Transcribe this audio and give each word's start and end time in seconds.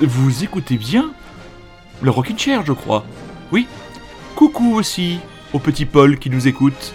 Vous 0.00 0.44
écoutez 0.44 0.76
bien 0.76 1.10
Le 2.02 2.10
Rockin' 2.10 2.38
Chair, 2.38 2.64
je 2.64 2.72
crois. 2.72 3.04
Oui. 3.50 3.66
Coucou 4.36 4.74
aussi 4.74 5.18
au 5.52 5.58
petit 5.58 5.86
Paul 5.86 6.20
qui 6.20 6.30
nous 6.30 6.46
écoute. 6.46 6.94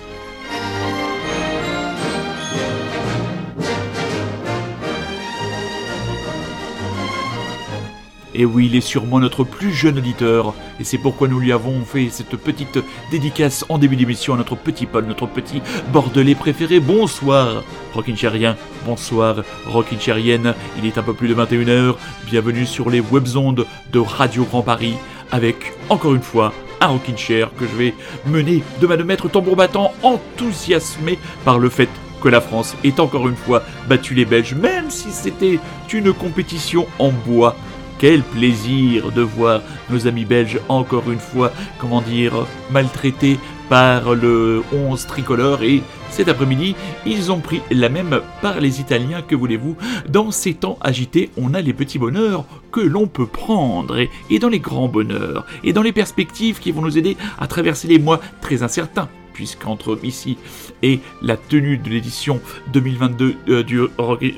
Et 8.36 8.46
oui, 8.46 8.66
il 8.66 8.76
est 8.76 8.82
sûrement 8.82 9.20
notre 9.20 9.44
plus 9.44 9.72
jeune 9.72 10.00
auditeur, 10.00 10.56
et 10.80 10.84
c'est 10.84 10.98
pourquoi 10.98 11.28
nous 11.28 11.40
lui 11.40 11.52
avons 11.52 11.86
fait 11.86 12.10
cette 12.10 12.36
petite 12.36 12.80
dédicace 13.12 13.64
en 13.70 13.78
début 13.78 13.96
d'émission 13.96 14.34
à 14.34 14.38
notre 14.38 14.56
petit 14.56 14.88
Paul, 14.88 15.06
notre 15.06 15.28
petit 15.28 15.62
bordelais 15.92 16.34
préféré. 16.34 16.80
Bonsoir, 16.80 17.64
Rockinchérien, 17.94 18.58
bonsoir, 18.86 19.44
Rockinchérienne. 19.68 20.56
Il 20.80 20.88
est 20.88 20.98
un 20.98 21.04
peu 21.04 21.14
plus 21.14 21.28
de 21.28 21.36
21h, 21.36 21.96
bienvenue 22.26 22.66
sur 22.66 22.90
les 22.90 23.02
webzondes 23.02 23.68
de 23.92 24.00
Radio 24.00 24.46
Grand 24.46 24.64
Paris, 24.64 24.96
avec, 25.32 25.74
encore 25.90 26.16
une 26.16 26.22
fois, 26.22 26.54
un 26.82 26.88
Rockin' 26.88 27.18
Chair 27.18 27.52
que 27.58 27.66
je 27.66 27.76
vais 27.76 27.94
mener 28.26 28.64
de 28.82 28.88
main 28.88 28.98
de 28.98 29.04
maître 29.04 29.30
tambour 29.30 29.56
battant, 29.56 29.94
enthousiasmé 30.02 31.20
par 31.46 31.60
le 31.60 31.70
fait 31.70 31.90
que 32.22 32.30
la 32.30 32.42
France 32.42 32.76
ait 32.84 33.00
encore 33.00 33.28
une 33.28 33.36
fois 33.36 33.64
battu 33.88 34.16
les 34.16 34.26
Belges, 34.26 34.56
même 34.56 34.90
si 34.90 35.12
c'était 35.12 35.60
une 35.92 36.14
compétition 36.14 36.88
en 36.98 37.12
bois 37.12 37.56
quel 38.04 38.22
plaisir 38.22 39.14
de 39.14 39.22
voir 39.22 39.62
nos 39.90 40.08
amis 40.08 40.26
belges 40.26 40.60
encore 40.68 41.10
une 41.10 41.22
fois, 41.22 41.54
comment 41.80 42.02
dire, 42.02 42.46
maltraités 42.70 43.40
par 43.70 44.14
le 44.14 44.62
11 44.74 45.08
tricolore. 45.08 45.64
Et 45.64 45.82
cet 46.10 46.28
après-midi, 46.28 46.76
ils 47.06 47.32
ont 47.32 47.40
pris 47.40 47.62
la 47.72 47.88
même 47.88 48.20
par 48.42 48.60
les 48.60 48.82
Italiens, 48.82 49.22
que 49.22 49.36
voulez-vous. 49.36 49.78
Dans 50.10 50.32
ces 50.32 50.54
temps 50.54 50.78
agités, 50.82 51.30
on 51.38 51.54
a 51.54 51.62
les 51.62 51.72
petits 51.72 51.98
bonheurs 51.98 52.44
que 52.74 52.82
l'on 52.82 53.08
peut 53.08 53.26
prendre, 53.26 53.98
et, 54.30 54.38
dans 54.38 54.50
les 54.50 54.60
grands 54.60 54.90
bonheurs, 54.90 55.46
et 55.64 55.72
dans 55.72 55.82
les 55.82 55.94
perspectives 55.94 56.60
qui 56.60 56.74
vont 56.74 56.82
nous 56.82 56.98
aider 56.98 57.16
à 57.40 57.48
traverser 57.48 57.88
les 57.88 58.00
mois 58.00 58.20
très 58.42 58.64
incertains 58.64 59.08
puisqu'entre 59.34 59.98
ici 60.04 60.38
et 60.84 61.00
la 61.22 61.38
tenue 61.38 61.78
de 61.78 61.90
l'édition 61.90 62.40
2022 62.72 63.36
euh, 63.50 63.64
du, 63.64 63.82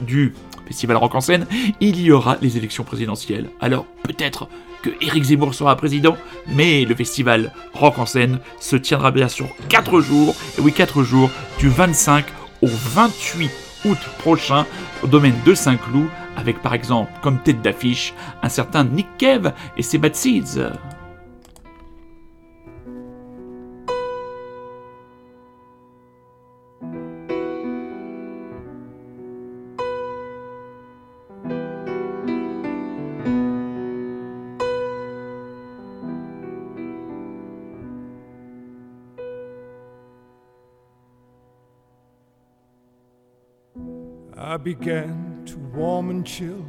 du 0.08 0.34
Festival 0.66 0.98
Rock 0.98 1.16
en 1.16 1.22
scène, 1.22 1.46
il 1.80 2.02
y 2.02 2.12
aura 2.12 2.38
les 2.42 2.58
élections 2.58 2.84
présidentielles. 2.84 3.50
Alors 3.60 3.86
peut-être 4.04 4.48
que 4.82 4.90
Éric 5.02 5.24
Zemmour 5.24 5.54
sera 5.54 5.76
président, 5.76 6.16
mais 6.48 6.86
le 6.86 6.96
festival 6.96 7.52
Rock 7.74 7.98
en 7.98 8.06
scène 8.06 8.40
se 8.60 8.76
tiendra 8.76 9.12
bien 9.12 9.28
sûr 9.28 9.48
4 9.70 10.00
jours, 10.02 10.36
et 10.58 10.62
oui 10.62 10.72
4 10.72 11.04
jours, 11.04 11.32
du 11.58 11.70
25 11.70 12.26
au 12.62 12.68
28 12.68 13.52
août 13.86 13.98
prochain 14.20 14.66
au 15.04 15.08
domaine 15.08 15.36
de 15.46 15.54
Saint-Cloud, 15.54 16.08
avec 16.36 16.62
par 16.62 16.74
exemple 16.74 17.12
comme 17.22 17.42
tête 17.42 17.62
d'affiche 17.62 18.14
un 18.42 18.50
certain 18.50 18.84
Nick 18.84 19.08
Kev 19.18 19.52
et 19.78 19.82
ses 19.82 19.98
Bad 19.98 20.16
Seeds. 20.16 20.60
Began 44.66 45.44
to 45.46 45.60
warm 45.76 46.10
and 46.10 46.26
chill 46.26 46.66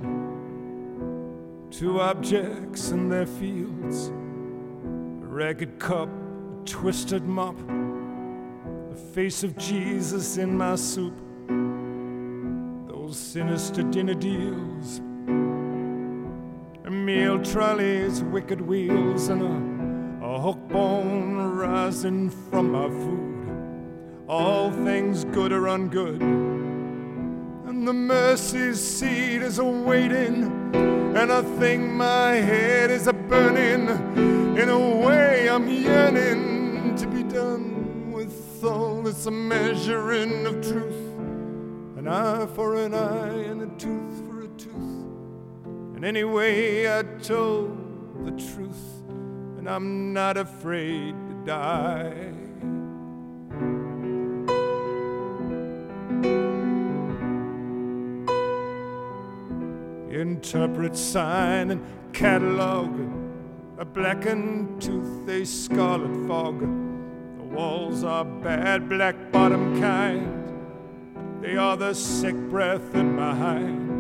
to 1.71 1.99
objects 1.99 2.91
in 2.91 3.09
their 3.09 3.25
fields. 3.25 4.09
A 4.09 5.27
ragged 5.27 5.79
cup, 5.79 6.11
a 6.11 6.65
twisted 6.67 7.25
mop, 7.25 7.57
the 8.91 8.97
face 9.15 9.43
of 9.43 9.57
Jesus 9.57 10.37
in 10.37 10.59
my 10.59 10.75
soup, 10.75 11.15
those 12.87 13.17
sinister 13.17 13.83
dinner 13.85 14.13
deals, 14.13 14.99
a 16.85 16.91
meal 16.91 17.43
trolleys, 17.43 18.23
wicked 18.25 18.61
wheels, 18.61 19.29
and 19.29 20.21
a, 20.21 20.27
a 20.27 20.39
hook 20.39 20.69
bone 20.69 21.57
rising 21.57 22.29
from 22.29 22.73
my 22.73 22.91
food. 22.91 24.27
All 24.29 24.71
things 24.71 25.25
good 25.25 25.51
or 25.51 25.63
ungood 25.63 26.56
the 27.87 27.93
mercy 27.93 28.75
seat 28.75 29.43
is 29.43 29.61
awaiting, 29.61 30.43
and 30.75 31.33
I 31.33 31.41
think 31.57 31.85
my 31.85 32.33
head 32.33 32.91
is 32.91 33.07
a 33.07 33.13
burning. 33.13 33.87
In 34.59 34.69
a 34.69 34.97
way, 35.07 35.49
I'm 35.49 35.69
yearning 35.69 36.97
to 36.97 37.07
be 37.07 37.23
done 37.23 38.11
with 38.11 38.65
all 38.65 39.03
this 39.03 39.31
measuring 39.31 40.47
of 40.47 40.61
truth. 40.63 41.17
An 41.97 42.09
eye 42.09 42.47
for 42.57 42.75
an 42.75 42.93
eye 42.93 43.45
and 43.45 43.63
a 43.63 43.69
tooth 43.79 44.27
for 44.27 44.43
a 44.43 44.49
tooth. 44.59 45.07
And 45.95 46.05
anyway, 46.05 46.93
I 46.93 47.05
told 47.23 48.25
the 48.25 48.33
truth, 48.33 48.85
and 49.59 49.69
I'm 49.69 50.13
not 50.13 50.37
afraid 50.37 51.15
to 51.29 51.35
die. 51.45 52.36
Interpret 60.21 60.97
sign 60.97 61.71
and 61.71 61.85
catalog. 62.13 62.99
A 63.79 63.85
blackened 63.85 64.81
tooth, 64.81 65.29
a 65.29 65.45
scarlet 65.45 66.27
fog. 66.27 66.61
The 66.61 67.45
walls 67.45 68.05
are 68.05 68.25
bad, 68.25 68.89
black 68.89 69.31
bottom 69.31 69.81
kind. 69.81 71.43
They 71.43 71.57
are 71.57 71.77
the 71.77 71.93
sick 71.95 72.35
breath 72.35 72.95
in 72.95 73.15
my 73.15 73.35
hind. 73.35 73.93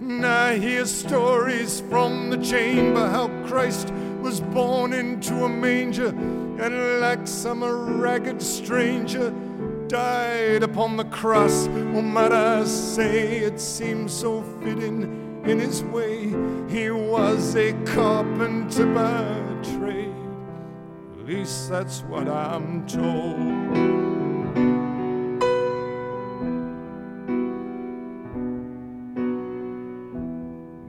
And 0.00 0.24
I 0.24 0.58
hear 0.58 0.86
stories 0.86 1.80
from 1.80 2.30
the 2.30 2.38
chamber 2.38 3.10
how 3.10 3.28
Christ 3.46 3.92
was 4.20 4.40
born 4.40 4.92
into 4.92 5.44
a 5.44 5.48
manger 5.48 6.08
and, 6.08 7.00
like 7.00 7.26
some 7.26 7.62
a 7.62 7.72
ragged 7.72 8.40
stranger, 8.40 9.34
died 9.88 10.62
upon 10.62 10.96
the 10.96 11.04
cross. 11.06 11.66
Oh, 11.66 12.02
might 12.02 12.32
I 12.32 12.64
say, 12.64 13.38
it 13.38 13.60
seems 13.60 14.12
so 14.12 14.42
fitting 14.62 15.17
in 15.48 15.58
his 15.58 15.82
way. 15.84 16.28
He 16.68 16.90
was 16.90 17.56
a 17.56 17.72
carpenter 17.84 18.86
by 18.86 19.24
trade. 19.78 20.14
At 21.18 21.26
least 21.26 21.70
that's 21.70 22.02
what 22.02 22.28
I'm 22.28 22.86
told. 22.86 23.38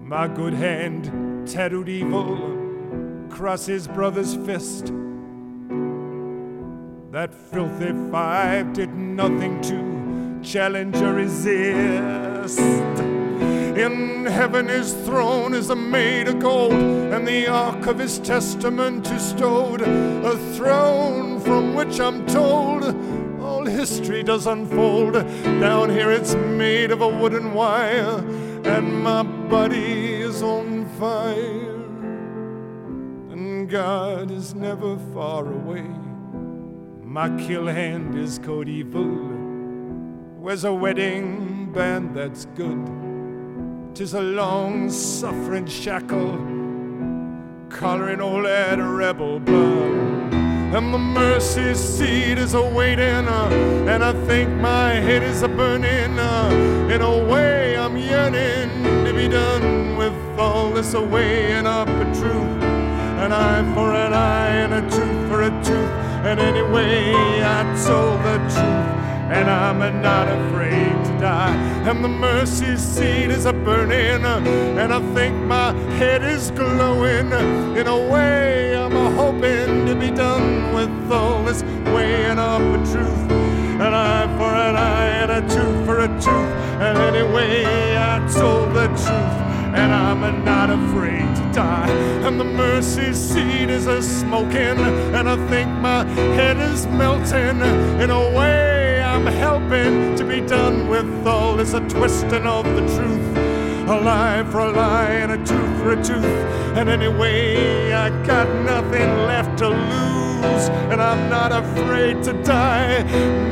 My 0.04 0.28
good 0.28 0.54
hand 0.54 1.48
tattooed 1.48 1.88
evil 1.88 3.26
across 3.32 3.66
his 3.66 3.88
brother's 3.88 4.36
fist. 4.36 4.92
That 7.12 7.34
filthy 7.34 7.94
five 8.12 8.74
did 8.74 8.94
nothing 8.94 9.62
to 9.62 10.42
challenge 10.44 10.98
or 10.98 11.14
resist. 11.14 12.60
In 13.80 14.26
heaven 14.26 14.68
his 14.68 14.92
throne 15.06 15.54
is 15.54 15.70
a 15.70 15.76
made 15.76 16.28
of 16.28 16.40
gold, 16.40 16.74
and 16.74 17.26
the 17.26 17.48
ark 17.48 17.88
of 17.88 17.98
his 17.98 18.20
testament 18.20 19.10
is 19.10 19.30
stowed. 19.30 19.82
A 19.82 20.36
throne 20.56 21.40
from 21.40 21.76
which 21.76 21.98
I'm 22.02 22.26
told 22.26 22.84
all 23.42 23.66
history 23.66 24.22
does 24.22 24.48
unfold. 24.48 25.14
Down 25.14 25.90
here 25.90 26.12
it's 26.12 26.36
made 26.36 26.92
of 26.92 27.00
a 27.00 27.08
wooden 27.08 27.54
wire, 27.54 28.18
and 28.66 29.02
my 29.02 29.24
body 29.24 30.12
is 30.14 30.44
on 30.44 30.86
fire. 31.00 31.76
And 33.32 33.70
God 33.70 34.30
is 34.30 34.54
never 34.54 34.98
far 35.14 35.48
away. 35.48 35.88
My 37.02 37.30
kill 37.48 37.68
hand 37.68 38.20
is 38.20 38.40
code 38.40 38.68
evil. 38.68 39.08
Where's 40.38 40.66
a 40.66 40.74
wedding 40.74 41.72
band 41.72 42.14
that's 42.14 42.44
good? 42.56 43.09
Tis 44.00 44.14
a 44.14 44.22
long 44.22 44.90
suffering 44.90 45.66
shackle, 45.66 46.38
collaring 47.68 48.22
all 48.22 48.44
that 48.44 48.78
rebel 48.78 49.42
blood. 49.42 50.34
And 50.74 50.94
the 50.94 50.98
mercy 50.98 51.74
seat 51.74 52.38
is 52.38 52.54
a 52.54 52.62
waiting, 52.62 53.28
uh, 53.28 53.50
and 53.90 54.02
I 54.02 54.14
think 54.26 54.50
my 54.52 54.94
head 54.94 55.22
is 55.22 55.42
a 55.42 55.50
burning. 55.50 56.18
Uh, 56.18 56.90
in 56.90 57.02
a 57.02 57.26
way, 57.26 57.78
I'm 57.78 57.98
yearning 57.98 58.70
to 59.04 59.14
be 59.14 59.28
done 59.28 59.98
with 59.98 60.16
all 60.40 60.72
this 60.72 60.94
away 60.94 61.52
and 61.52 61.68
up 61.68 61.90
a 61.90 62.06
truth. 62.16 62.64
An 63.20 63.34
eye 63.34 63.74
for 63.74 63.94
an 63.94 64.14
eye 64.14 64.56
and 64.64 64.76
a 64.76 64.82
tooth 64.90 65.30
for 65.30 65.42
a 65.42 65.50
tooth. 65.62 65.92
And 66.24 66.40
anyway, 66.40 67.12
I 67.44 67.64
told 67.86 68.24
the 68.24 68.38
truth 68.48 69.00
and 69.30 69.48
I'm 69.48 70.02
not 70.02 70.28
afraid 70.28 70.99
die. 71.20 71.56
And 71.90 72.04
the 72.04 72.10
mercy 72.10 72.78
seat 72.78 73.30
is 73.30 73.46
a 73.46 73.54
burning, 73.54 74.24
and 74.26 74.94
I 74.94 75.02
think 75.14 75.36
my 75.46 75.74
head 75.98 76.24
is 76.24 76.52
glowing. 76.52 77.32
In 77.78 77.88
a 77.88 78.00
way, 78.10 78.76
I'm 78.76 79.16
hoping 79.16 79.86
to 79.86 79.96
be 79.96 80.12
done 80.12 80.74
with 80.74 81.12
all 81.12 81.44
this 81.44 81.64
weighing 81.94 82.40
up 82.40 82.62
of 82.62 82.92
truth. 82.92 83.32
An 83.80 83.94
eye 83.94 84.28
for 84.38 84.52
an 84.68 84.76
eye 84.76 85.08
and 85.22 85.32
a 85.32 85.42
tooth 85.42 85.86
for 85.86 86.00
a 86.00 86.08
tooth. 86.08 86.52
And 86.86 86.98
anyway, 86.98 87.66
I 87.98 88.20
told 88.34 88.74
the 88.74 88.88
truth. 88.88 89.36
And 89.70 89.94
I'm 89.94 90.44
not 90.44 90.70
afraid 90.70 91.28
to 91.36 91.52
die. 91.54 91.90
And 92.26 92.40
the 92.40 92.44
mercy 92.44 93.14
seat 93.14 93.70
is 93.70 93.86
a 93.88 94.02
smoking. 94.02 94.80
And 95.16 95.30
I 95.30 95.38
think 95.48 95.70
my 95.80 96.04
head 96.36 96.58
is 96.58 96.88
melting. 96.88 97.62
In 98.02 98.10
a 98.10 98.24
way, 98.36 98.79
I'm 99.10 99.26
helping 99.26 100.16
to 100.18 100.24
be 100.24 100.40
done 100.40 100.88
with 100.88 101.26
all 101.26 101.58
this 101.58 101.74
a 101.74 101.80
twisting 101.90 102.46
of 102.46 102.64
the 102.64 102.82
truth. 102.96 103.38
A 103.90 104.00
lie 104.00 104.44
for 104.52 104.60
a 104.60 104.72
lie 104.72 105.14
and 105.14 105.32
a 105.32 105.38
tooth 105.38 105.78
for 105.82 105.94
a 105.94 105.96
tooth. 105.96 106.24
And 106.78 106.88
anyway, 106.88 107.92
I 107.92 108.10
got 108.24 108.48
nothing 108.64 109.10
left 109.26 109.58
to 109.58 109.70
lose. 109.70 110.70
And 110.92 111.02
I'm 111.02 111.28
not 111.28 111.52
afraid 111.52 112.22
to 112.26 112.34
die. 112.44 113.04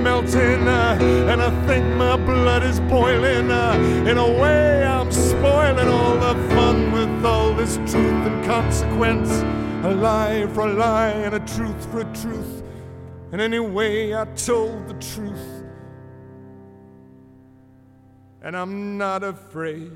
Melting, 0.04 0.68
uh, 0.68 0.96
and 1.28 1.42
I 1.42 1.50
think 1.66 1.86
my 1.96 2.18
blood 2.18 2.62
is 2.62 2.80
boiling. 2.82 3.50
Uh, 3.50 3.74
in 4.08 4.20
a 4.20 4.32
way, 4.40 4.86
I'm 4.86 5.12
spoiling 5.12 5.88
all 5.88 6.18
the 6.18 6.36
fun 6.54 6.92
with 6.92 7.26
all 7.26 7.52
this 7.56 7.78
truth 7.78 8.28
and 8.28 8.46
consequence. 8.46 9.32
A 9.84 9.92
lie 9.92 10.46
for 10.54 10.68
a 10.68 10.74
lie 10.74 11.10
and 11.10 11.34
a 11.34 11.40
truth 11.40 11.92
for 11.92 12.02
a 12.02 12.14
truth. 12.14 12.64
And 13.32 13.42
anyway, 13.42 14.14
I 14.14 14.26
told 14.36 14.88
the 14.88 14.94
truth. 14.94 15.64
And 18.42 18.56
I'm 18.56 18.98
not 18.98 19.24
afraid 19.24 19.92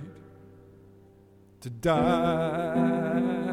to 1.61 1.69
die. 1.69 3.50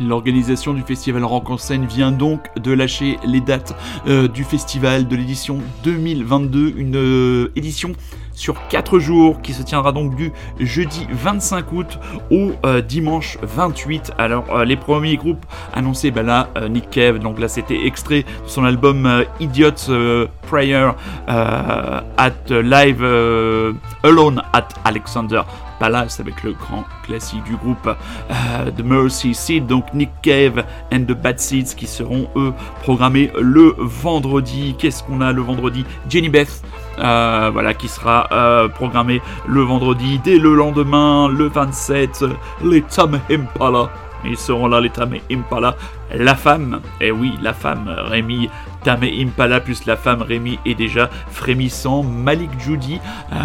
L'organisation 0.00 0.74
du 0.74 0.82
festival 0.82 1.24
Rock 1.24 1.50
en 1.50 1.58
scène 1.58 1.84
vient 1.84 2.12
donc 2.12 2.40
de 2.56 2.72
lâcher 2.72 3.18
les 3.24 3.40
dates 3.40 3.76
euh, 4.06 4.28
du 4.28 4.44
festival 4.44 5.08
de 5.08 5.16
l'édition 5.16 5.58
2022, 5.82 6.74
une 6.76 6.96
euh, 6.96 7.52
édition 7.56 7.92
sur 8.32 8.54
4 8.68 9.00
jours 9.00 9.42
qui 9.42 9.52
se 9.52 9.62
tiendra 9.64 9.90
donc 9.90 10.14
du 10.14 10.30
jeudi 10.60 11.08
25 11.10 11.72
août 11.72 11.98
au 12.30 12.52
euh, 12.64 12.80
dimanche 12.80 13.38
28. 13.42 14.12
Alors 14.18 14.64
les 14.64 14.76
premiers 14.76 15.16
groupes 15.16 15.44
annoncés, 15.74 16.12
bah 16.12 16.22
là 16.22 16.48
Nick 16.70 16.90
Cave, 16.90 17.18
donc 17.18 17.40
là 17.40 17.48
c'était 17.48 17.84
extrait 17.86 18.22
de 18.22 18.48
son 18.48 18.64
album 18.64 19.24
Idiot's 19.40 19.90
Prayer 20.48 20.90
at 21.26 22.32
Live 22.50 23.02
Alone 24.04 24.42
at 24.52 24.68
Alexander 24.84 25.42
Palace 25.78 26.20
avec 26.20 26.42
le 26.42 26.52
grand 26.52 26.84
classique 27.04 27.42
du 27.44 27.56
groupe 27.56 27.86
euh, 27.86 28.70
The 28.70 28.82
Mercy 28.84 29.34
Seed, 29.34 29.66
donc 29.66 29.92
Nick 29.94 30.10
Cave 30.22 30.64
and 30.92 31.04
the 31.04 31.12
Bad 31.12 31.38
Seeds 31.38 31.74
qui 31.76 31.86
seront 31.86 32.28
eux 32.36 32.52
programmés 32.82 33.30
le 33.40 33.74
vendredi. 33.78 34.74
Qu'est-ce 34.78 35.02
qu'on 35.04 35.20
a 35.20 35.32
le 35.32 35.42
vendredi? 35.42 35.84
Jenny 36.08 36.28
Beth. 36.28 36.62
Euh, 36.98 37.50
voilà, 37.52 37.74
qui 37.74 37.86
sera 37.86 38.28
euh, 38.32 38.68
programmé 38.68 39.22
le 39.46 39.60
vendredi. 39.60 40.20
Dès 40.24 40.38
le 40.38 40.54
lendemain, 40.54 41.28
le 41.28 41.46
27, 41.46 42.24
les 42.64 42.82
Tom 42.82 43.20
Impala. 43.30 43.90
Ils 44.24 44.36
seront 44.36 44.66
là, 44.66 44.80
les 44.80 44.90
Tam 44.90 45.14
Impala. 45.30 45.76
La 46.12 46.34
femme, 46.34 46.80
et 47.00 47.08
eh 47.08 47.10
oui, 47.12 47.34
la 47.40 47.52
femme, 47.52 47.88
Rémi 47.88 48.48
Tam 48.84 49.02
Impala 49.02 49.60
plus 49.60 49.84
la 49.86 49.96
femme 49.96 50.22
Rémi 50.22 50.58
est 50.64 50.74
déjà 50.74 51.10
frémissant. 51.30 52.02
Malik 52.02 52.50
Judy, 52.58 53.00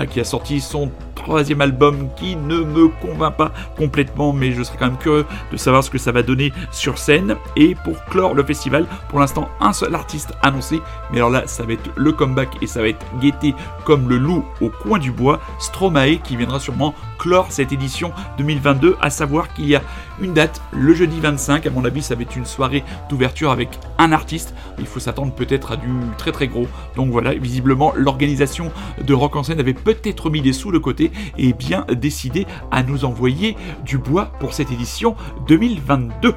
qui 0.10 0.20
a 0.20 0.24
sorti 0.24 0.62
son 0.62 0.92
troisième 1.16 1.62
album 1.62 2.10
qui 2.18 2.36
ne 2.36 2.58
me 2.58 2.90
convainc 3.02 3.36
pas 3.36 3.52
complètement, 3.78 4.34
mais 4.34 4.52
je 4.52 4.62
serais 4.62 4.78
quand 4.78 4.88
même 4.88 4.98
curieux 4.98 5.26
de 5.52 5.58
savoir 5.58 5.84
ce 5.84 5.90
que 5.90 5.98
ça 5.98 6.12
va 6.12 6.22
donner 6.22 6.52
sur 6.72 6.98
scène. 6.98 7.36
Et 7.56 7.76
pour 7.76 8.04
clore 8.06 8.34
le 8.34 8.44
festival, 8.44 8.86
pour 9.10 9.20
l'instant, 9.20 9.48
un 9.62 9.74
seul 9.74 9.96
artiste 9.96 10.34
annoncé, 10.42 10.82
mais 11.12 11.20
alors 11.20 11.30
là, 11.30 11.44
ça 11.46 11.64
va 11.64 11.74
être 11.74 11.90
le 11.96 12.12
comeback 12.12 12.50
et 12.62 12.68
ça 12.68 12.82
va 12.82 12.90
être 12.90 13.06
guetté 13.22 13.56
comme 13.86 14.10
le 14.10 14.18
loup 14.18 14.44
au 14.60 14.70
coin 14.70 15.00
du 15.00 15.12
bois, 15.12 15.40
Stromae, 15.60 16.18
qui 16.24 16.36
viendra 16.36 16.60
sûrement 16.60 16.94
clore 17.20 17.48
cette 17.52 17.72
édition 17.72 18.12
2022, 18.38 18.98
à 19.00 19.10
savoir 19.10 19.54
qu'il 19.54 19.68
y 19.68 19.76
a 19.78 19.82
une 20.22 20.34
date, 20.34 20.62
le 20.74 20.94
jeudi 20.94 21.22
25, 21.22 21.66
à 21.66 21.70
mon 21.70 21.86
avis, 21.86 22.02
ça 22.02 22.16
va 22.16 22.24
être 22.24 22.36
une 22.36 22.46
soirée 22.46 22.84
d'ouverture 23.10 23.50
avec 23.50 23.70
un 23.98 24.12
artiste. 24.12 24.54
Il 24.78 24.86
faut 24.86 25.00
s'attendre 25.00 25.23
peut-être 25.30 25.74
à 25.74 25.78
du 25.78 25.88
très 26.18 26.32
très 26.32 26.48
gros. 26.48 26.68
Donc 26.96 27.12
voilà, 27.12 27.34
visiblement, 27.34 27.94
l'organisation 27.96 28.72
de 29.02 29.14
Rock 29.14 29.36
en 29.36 29.44
scène 29.44 29.60
avait 29.60 29.74
peut-être 29.74 30.30
mis 30.30 30.42
des 30.42 30.54
sous 30.54 30.72
de 30.72 30.78
côté 30.78 31.12
et 31.38 31.54
bien 31.54 31.86
décidé 31.92 32.46
à 32.72 32.84
nous 32.84 33.06
envoyer 33.06 33.56
du 33.86 33.98
bois 33.98 34.32
pour 34.40 34.54
cette 34.54 34.72
édition 34.72 35.16
2022. 35.48 36.36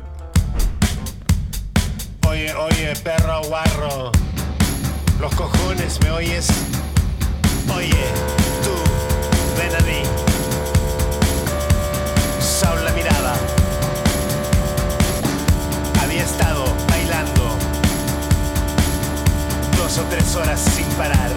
Oye, 2.29 2.53
oye, 2.59 2.93
perro 3.05 3.41
guarro, 3.49 4.13
los 5.21 5.31
cojones, 5.31 5.99
¿me 6.05 6.11
oyes? 6.11 6.49
Oye, 7.77 8.56
dos 19.97 20.05
o 20.05 20.09
tres 20.09 20.37
horas 20.37 20.61
sin 20.75 20.85
parar. 20.97 21.31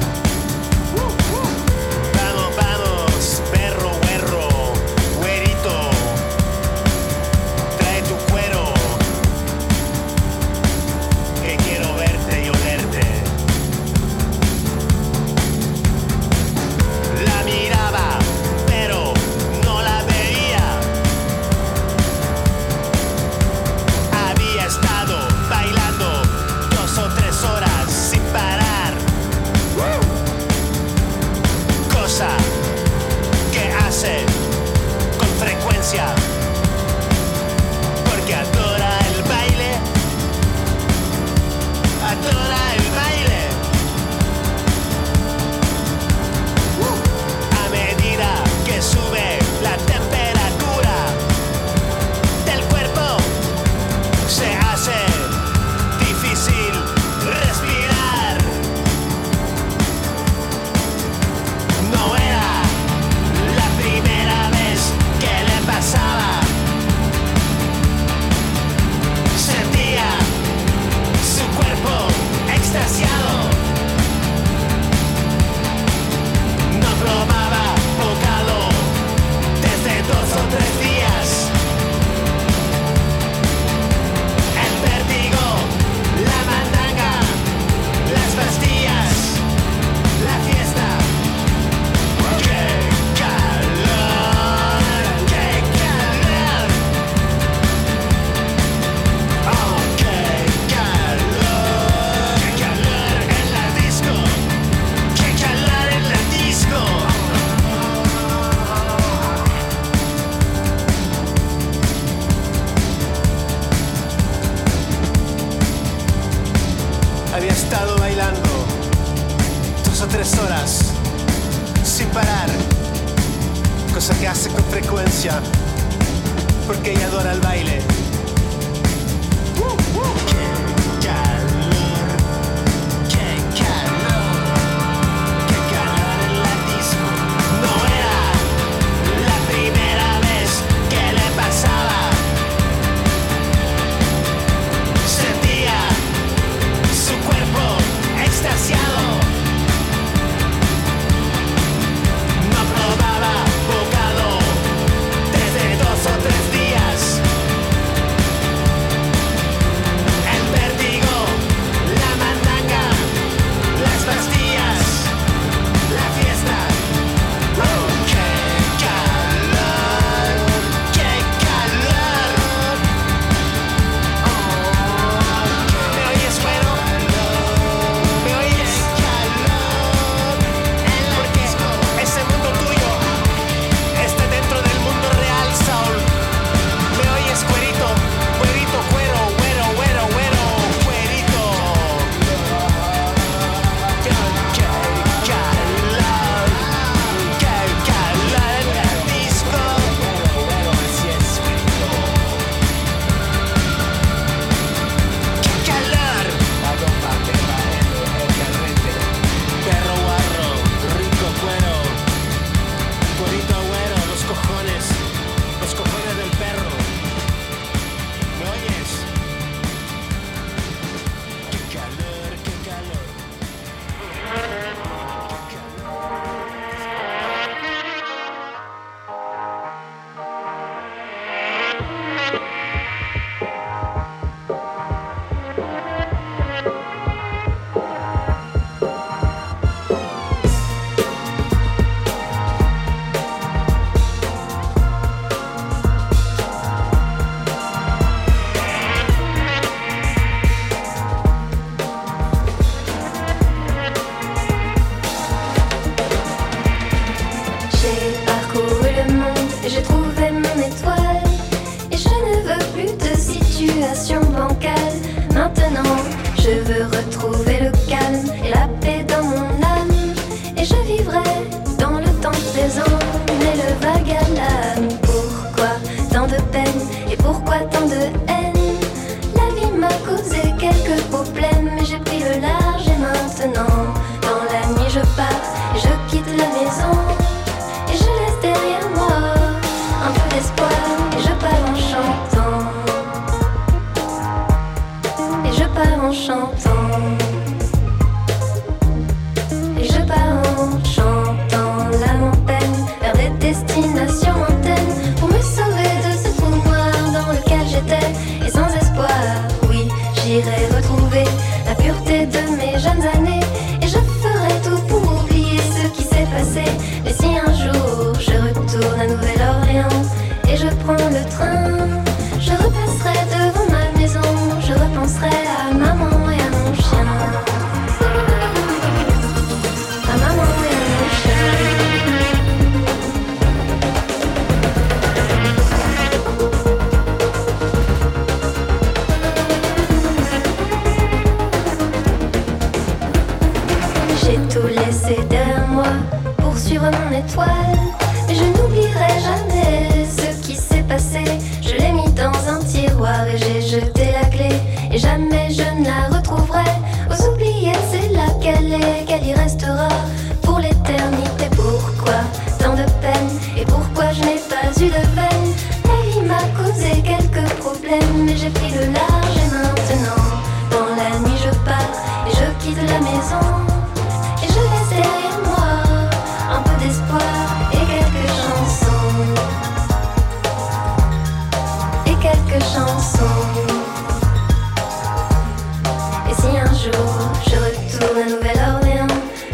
je 386.92 387.56
retourne 387.56 388.18
à 388.18 388.26
Nouvelle-Orléans, 388.26 389.08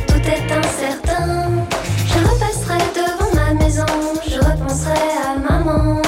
tout 0.08 0.22
est 0.28 0.52
incertain. 0.52 1.50
Je 2.08 2.20
repasserai 2.20 2.78
devant 2.96 3.34
ma 3.36 3.54
maison, 3.54 3.86
je 4.28 4.38
repenserai 4.38 4.94
à 5.26 5.38
maman. 5.38 6.02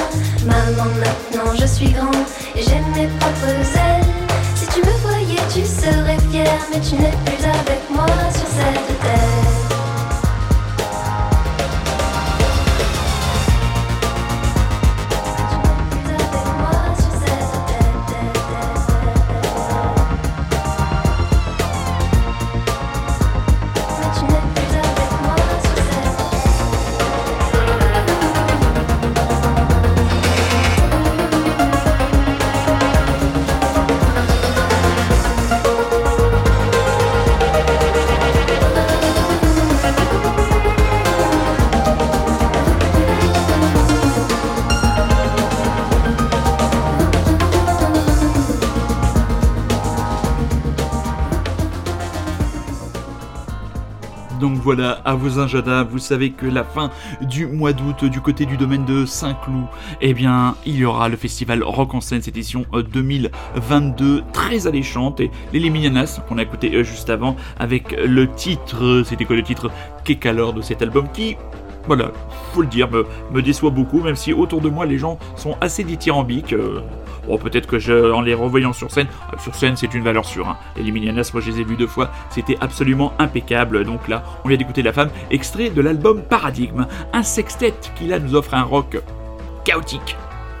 Maman, 0.44 0.90
maintenant 1.00 1.52
je 1.58 1.66
suis 1.66 1.90
grand 1.90 2.10
et 2.56 2.62
j'ai 2.62 2.80
mes 2.94 3.08
propres 3.18 3.76
ailes. 3.76 4.06
Si 4.54 4.66
tu 4.68 4.80
me 4.80 4.92
voyais, 5.02 5.40
tu 5.52 5.64
serais 5.64 6.18
fier, 6.30 6.58
mais 6.72 6.80
tu 6.80 6.94
n'es 6.94 7.12
plus 7.24 7.44
avec 7.44 7.90
moi 7.90 8.06
sur 8.32 8.46
scène. 8.46 8.87
Voilà, 54.68 55.00
à 55.06 55.14
vos 55.14 55.38
agendas, 55.38 55.82
vous 55.82 55.98
savez 55.98 56.32
que 56.32 56.44
la 56.44 56.62
fin 56.62 56.90
du 57.22 57.46
mois 57.46 57.72
d'août, 57.72 58.04
du 58.04 58.20
côté 58.20 58.44
du 58.44 58.58
domaine 58.58 58.84
de 58.84 59.06
Saint-Cloud, 59.06 59.64
eh 60.02 60.12
bien, 60.12 60.56
il 60.66 60.76
y 60.76 60.84
aura 60.84 61.08
le 61.08 61.16
festival 61.16 61.62
Rock 61.62 61.94
en 61.94 62.02
scène, 62.02 62.20
cette 62.20 62.36
édition 62.36 62.66
2022, 62.74 64.24
très 64.34 64.66
alléchante, 64.66 65.20
et 65.20 65.30
les 65.54 65.58
Liminianas, 65.58 66.20
qu'on 66.28 66.36
a 66.36 66.42
écouté 66.42 66.70
euh, 66.74 66.82
juste 66.82 67.08
avant, 67.08 67.34
avec 67.58 67.92
le 67.92 68.30
titre, 68.30 69.04
c'était 69.06 69.24
quoi 69.24 69.36
le 69.36 69.42
titre? 69.42 69.70
Kekalor 70.04 70.52
de 70.52 70.60
cet 70.60 70.82
album, 70.82 71.08
qui 71.14 71.38
voilà, 71.88 72.12
faut 72.52 72.62
le 72.62 72.68
dire, 72.68 72.88
me, 72.90 73.42
déçoit 73.42 73.70
beaucoup, 73.70 74.00
même 74.00 74.16
si 74.16 74.32
autour 74.32 74.60
de 74.60 74.68
moi 74.68 74.86
les 74.86 74.98
gens 74.98 75.18
sont 75.34 75.56
assez 75.60 75.82
dithyrambiques. 75.82 76.52
Euh, 76.52 76.80
Bon, 77.28 77.36
peut-être 77.36 77.66
que 77.66 77.78
je, 77.78 78.10
en 78.10 78.22
les 78.22 78.32
revoyant 78.32 78.72
sur 78.72 78.90
scène, 78.90 79.06
euh, 79.34 79.38
sur 79.38 79.54
scène 79.54 79.76
c'est 79.76 79.92
une 79.92 80.02
valeur 80.02 80.24
sûre. 80.24 80.48
Hein. 80.48 80.56
Les 80.76 80.90
Minianas, 80.90 81.30
moi 81.34 81.42
je 81.44 81.50
les 81.50 81.60
ai 81.60 81.64
vus 81.64 81.76
deux 81.76 81.86
fois, 81.86 82.10
c'était 82.30 82.56
absolument 82.62 83.12
impeccable. 83.18 83.84
Donc 83.84 84.08
là, 84.08 84.24
on 84.44 84.48
vient 84.48 84.56
d'écouter 84.56 84.82
La 84.82 84.94
Femme, 84.94 85.10
extrait 85.30 85.68
de 85.68 85.82
l'album 85.82 86.22
Paradigme, 86.22 86.86
un 87.12 87.22
sextet 87.22 87.74
qui 87.96 88.06
là 88.06 88.18
nous 88.18 88.34
offre 88.34 88.54
un 88.54 88.62
rock 88.62 88.98
chaotique. 89.64 90.16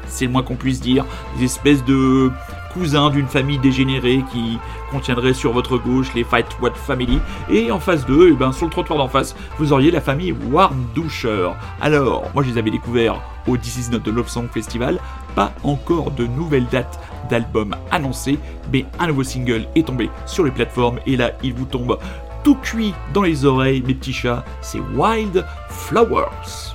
C'est 0.06 0.26
le 0.26 0.30
moins 0.30 0.42
qu'on 0.42 0.56
puisse 0.56 0.80
dire, 0.82 1.06
des 1.38 1.44
espèces 1.44 1.82
de 1.86 2.30
cousins 2.78 3.10
d'une 3.10 3.26
famille 3.26 3.58
dégénérée 3.58 4.24
qui 4.32 4.58
contiendrait 4.90 5.34
sur 5.34 5.52
votre 5.52 5.78
gauche 5.78 6.14
les 6.14 6.22
Fight 6.22 6.46
What 6.62 6.74
Family, 6.74 7.18
et 7.50 7.72
en 7.72 7.80
face 7.80 8.06
d'eux, 8.06 8.28
et 8.28 8.32
eh 8.32 8.36
ben, 8.36 8.52
sur 8.52 8.66
le 8.66 8.70
trottoir 8.70 8.98
d'en 8.98 9.08
face, 9.08 9.34
vous 9.58 9.72
auriez 9.72 9.90
la 9.90 10.00
famille 10.00 10.32
Warmduscher. 10.32 11.50
Alors, 11.80 12.30
moi 12.34 12.44
je 12.44 12.50
les 12.50 12.58
avais 12.58 12.70
découverts 12.70 13.20
au 13.48 13.56
This 13.56 13.88
Is 13.88 13.90
Not 13.90 14.00
the 14.00 14.08
Love 14.08 14.28
Song 14.28 14.48
Festival, 14.48 15.00
pas 15.34 15.52
encore 15.64 16.12
de 16.12 16.26
nouvelles 16.26 16.66
dates 16.70 17.00
d'albums 17.28 17.74
annoncées, 17.90 18.38
mais 18.72 18.86
un 19.00 19.08
nouveau 19.08 19.24
single 19.24 19.66
est 19.74 19.86
tombé 19.86 20.08
sur 20.24 20.44
les 20.44 20.52
plateformes, 20.52 21.00
et 21.04 21.16
là 21.16 21.32
il 21.42 21.54
vous 21.54 21.64
tombe 21.64 21.98
tout 22.44 22.54
cuit 22.54 22.94
dans 23.12 23.22
les 23.22 23.44
oreilles, 23.44 23.82
mes 23.84 23.94
petits 23.94 24.12
chats, 24.12 24.44
c'est 24.60 24.80
Wild 24.94 25.44
Flowers. 25.68 26.74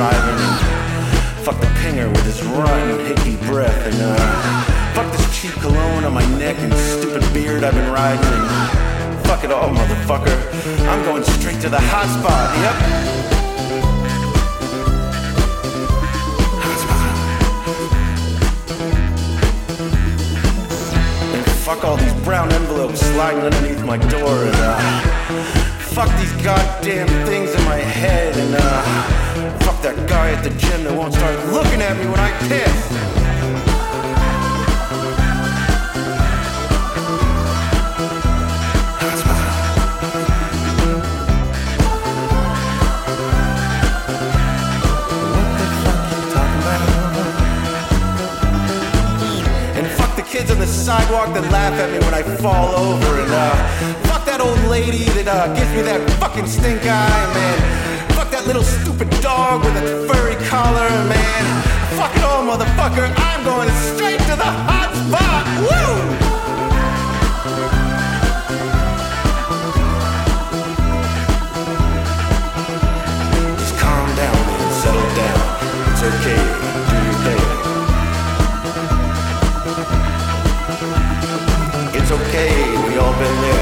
Driving. 0.00 0.40
Fuck 1.44 1.60
the 1.60 1.66
pinger 1.82 2.08
with 2.08 2.24
his 2.24 2.42
rotten 2.42 3.04
hickey 3.04 3.36
breath 3.46 3.84
and 3.84 3.96
uh, 4.00 4.94
fuck 4.94 5.12
this 5.12 5.26
cheap 5.38 5.52
cologne 5.60 6.04
on 6.04 6.14
my 6.14 6.24
neck 6.38 6.56
and 6.58 6.72
stupid 6.72 7.22
beard 7.34 7.64
I've 7.64 7.74
been 7.74 7.92
riding. 7.92 8.24
And 8.24 9.26
fuck 9.26 9.44
it 9.44 9.52
all 9.52 9.68
motherfucker. 9.68 10.38
I'm 10.88 11.04
going 11.04 11.22
straight 11.22 11.60
to 11.60 11.68
the 11.68 11.78
hot 11.78 12.08
spot 12.16 12.48
yep. 12.64 12.76
Fuck 21.66 21.84
all 21.84 21.98
these 21.98 22.24
brown 22.24 22.50
envelopes 22.52 23.00
sliding 23.00 23.42
underneath 23.42 23.84
my 23.84 23.98
door 23.98 24.44
and 24.48 24.56
uh 24.56 24.78
fuck 25.92 26.08
these 26.18 26.32
goddamn 26.42 27.06
things 27.26 27.54
in 27.54 27.64
my 27.64 27.76
head 27.76 28.34
and 28.38 28.54
uh 28.58 29.19
that 29.82 30.08
guy 30.08 30.32
at 30.32 30.44
the 30.44 30.50
gym 30.50 30.84
that 30.84 30.94
won't 30.94 31.14
start 31.14 31.36
looking 31.52 31.80
at 31.80 31.96
me 31.96 32.04
when 32.06 32.20
I 32.20 32.30
the 50.16 50.28
kids 50.28 50.50
on 50.50 50.58
the 50.58 50.66
sidewalk 50.66 51.32
that 51.32 51.50
laugh 51.50 51.72
at 51.72 51.90
me 51.90 51.98
when 52.00 52.12
I 52.12 52.22
fall 52.22 52.74
over. 52.74 53.20
And 53.20 53.32
uh, 53.32 53.54
fuck 54.08 54.26
that 54.26 54.40
old 54.40 54.60
lady 54.68 55.04
that 55.16 55.28
uh, 55.28 55.54
gives 55.54 55.70
me 55.72 55.82
that 55.82 56.10
fucking 56.20 56.46
stink 56.46 56.82
eye, 56.82 57.34
man. 57.34 57.99
Little 58.50 58.64
stupid 58.64 59.08
dog 59.22 59.64
with 59.64 59.76
a 59.76 60.08
furry 60.08 60.34
collar, 60.48 60.90
man. 61.06 61.62
Fuck 61.96 62.16
it 62.16 62.24
all, 62.24 62.42
motherfucker. 62.42 63.14
I'm 63.16 63.44
going 63.44 63.70
straight 63.94 64.18
to 64.22 64.34
the 64.34 64.50
hot 64.66 64.90
spot. 65.06 65.46
Woo! 65.62 65.94
Just 73.56 73.78
calm 73.78 74.16
down 74.16 74.34
settle 74.82 75.10
down. 75.14 75.40
It's 75.92 76.02
okay. 76.10 76.42
Do 76.90 76.96
your 77.06 77.18
thing. 77.22 77.42
It's 82.02 82.10
okay. 82.10 82.52
We 82.88 82.98
all 82.98 83.12
been 83.12 83.36
there. 83.42 83.59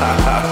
ha 0.00 0.12
ha 0.24 0.36
ha 0.42 0.47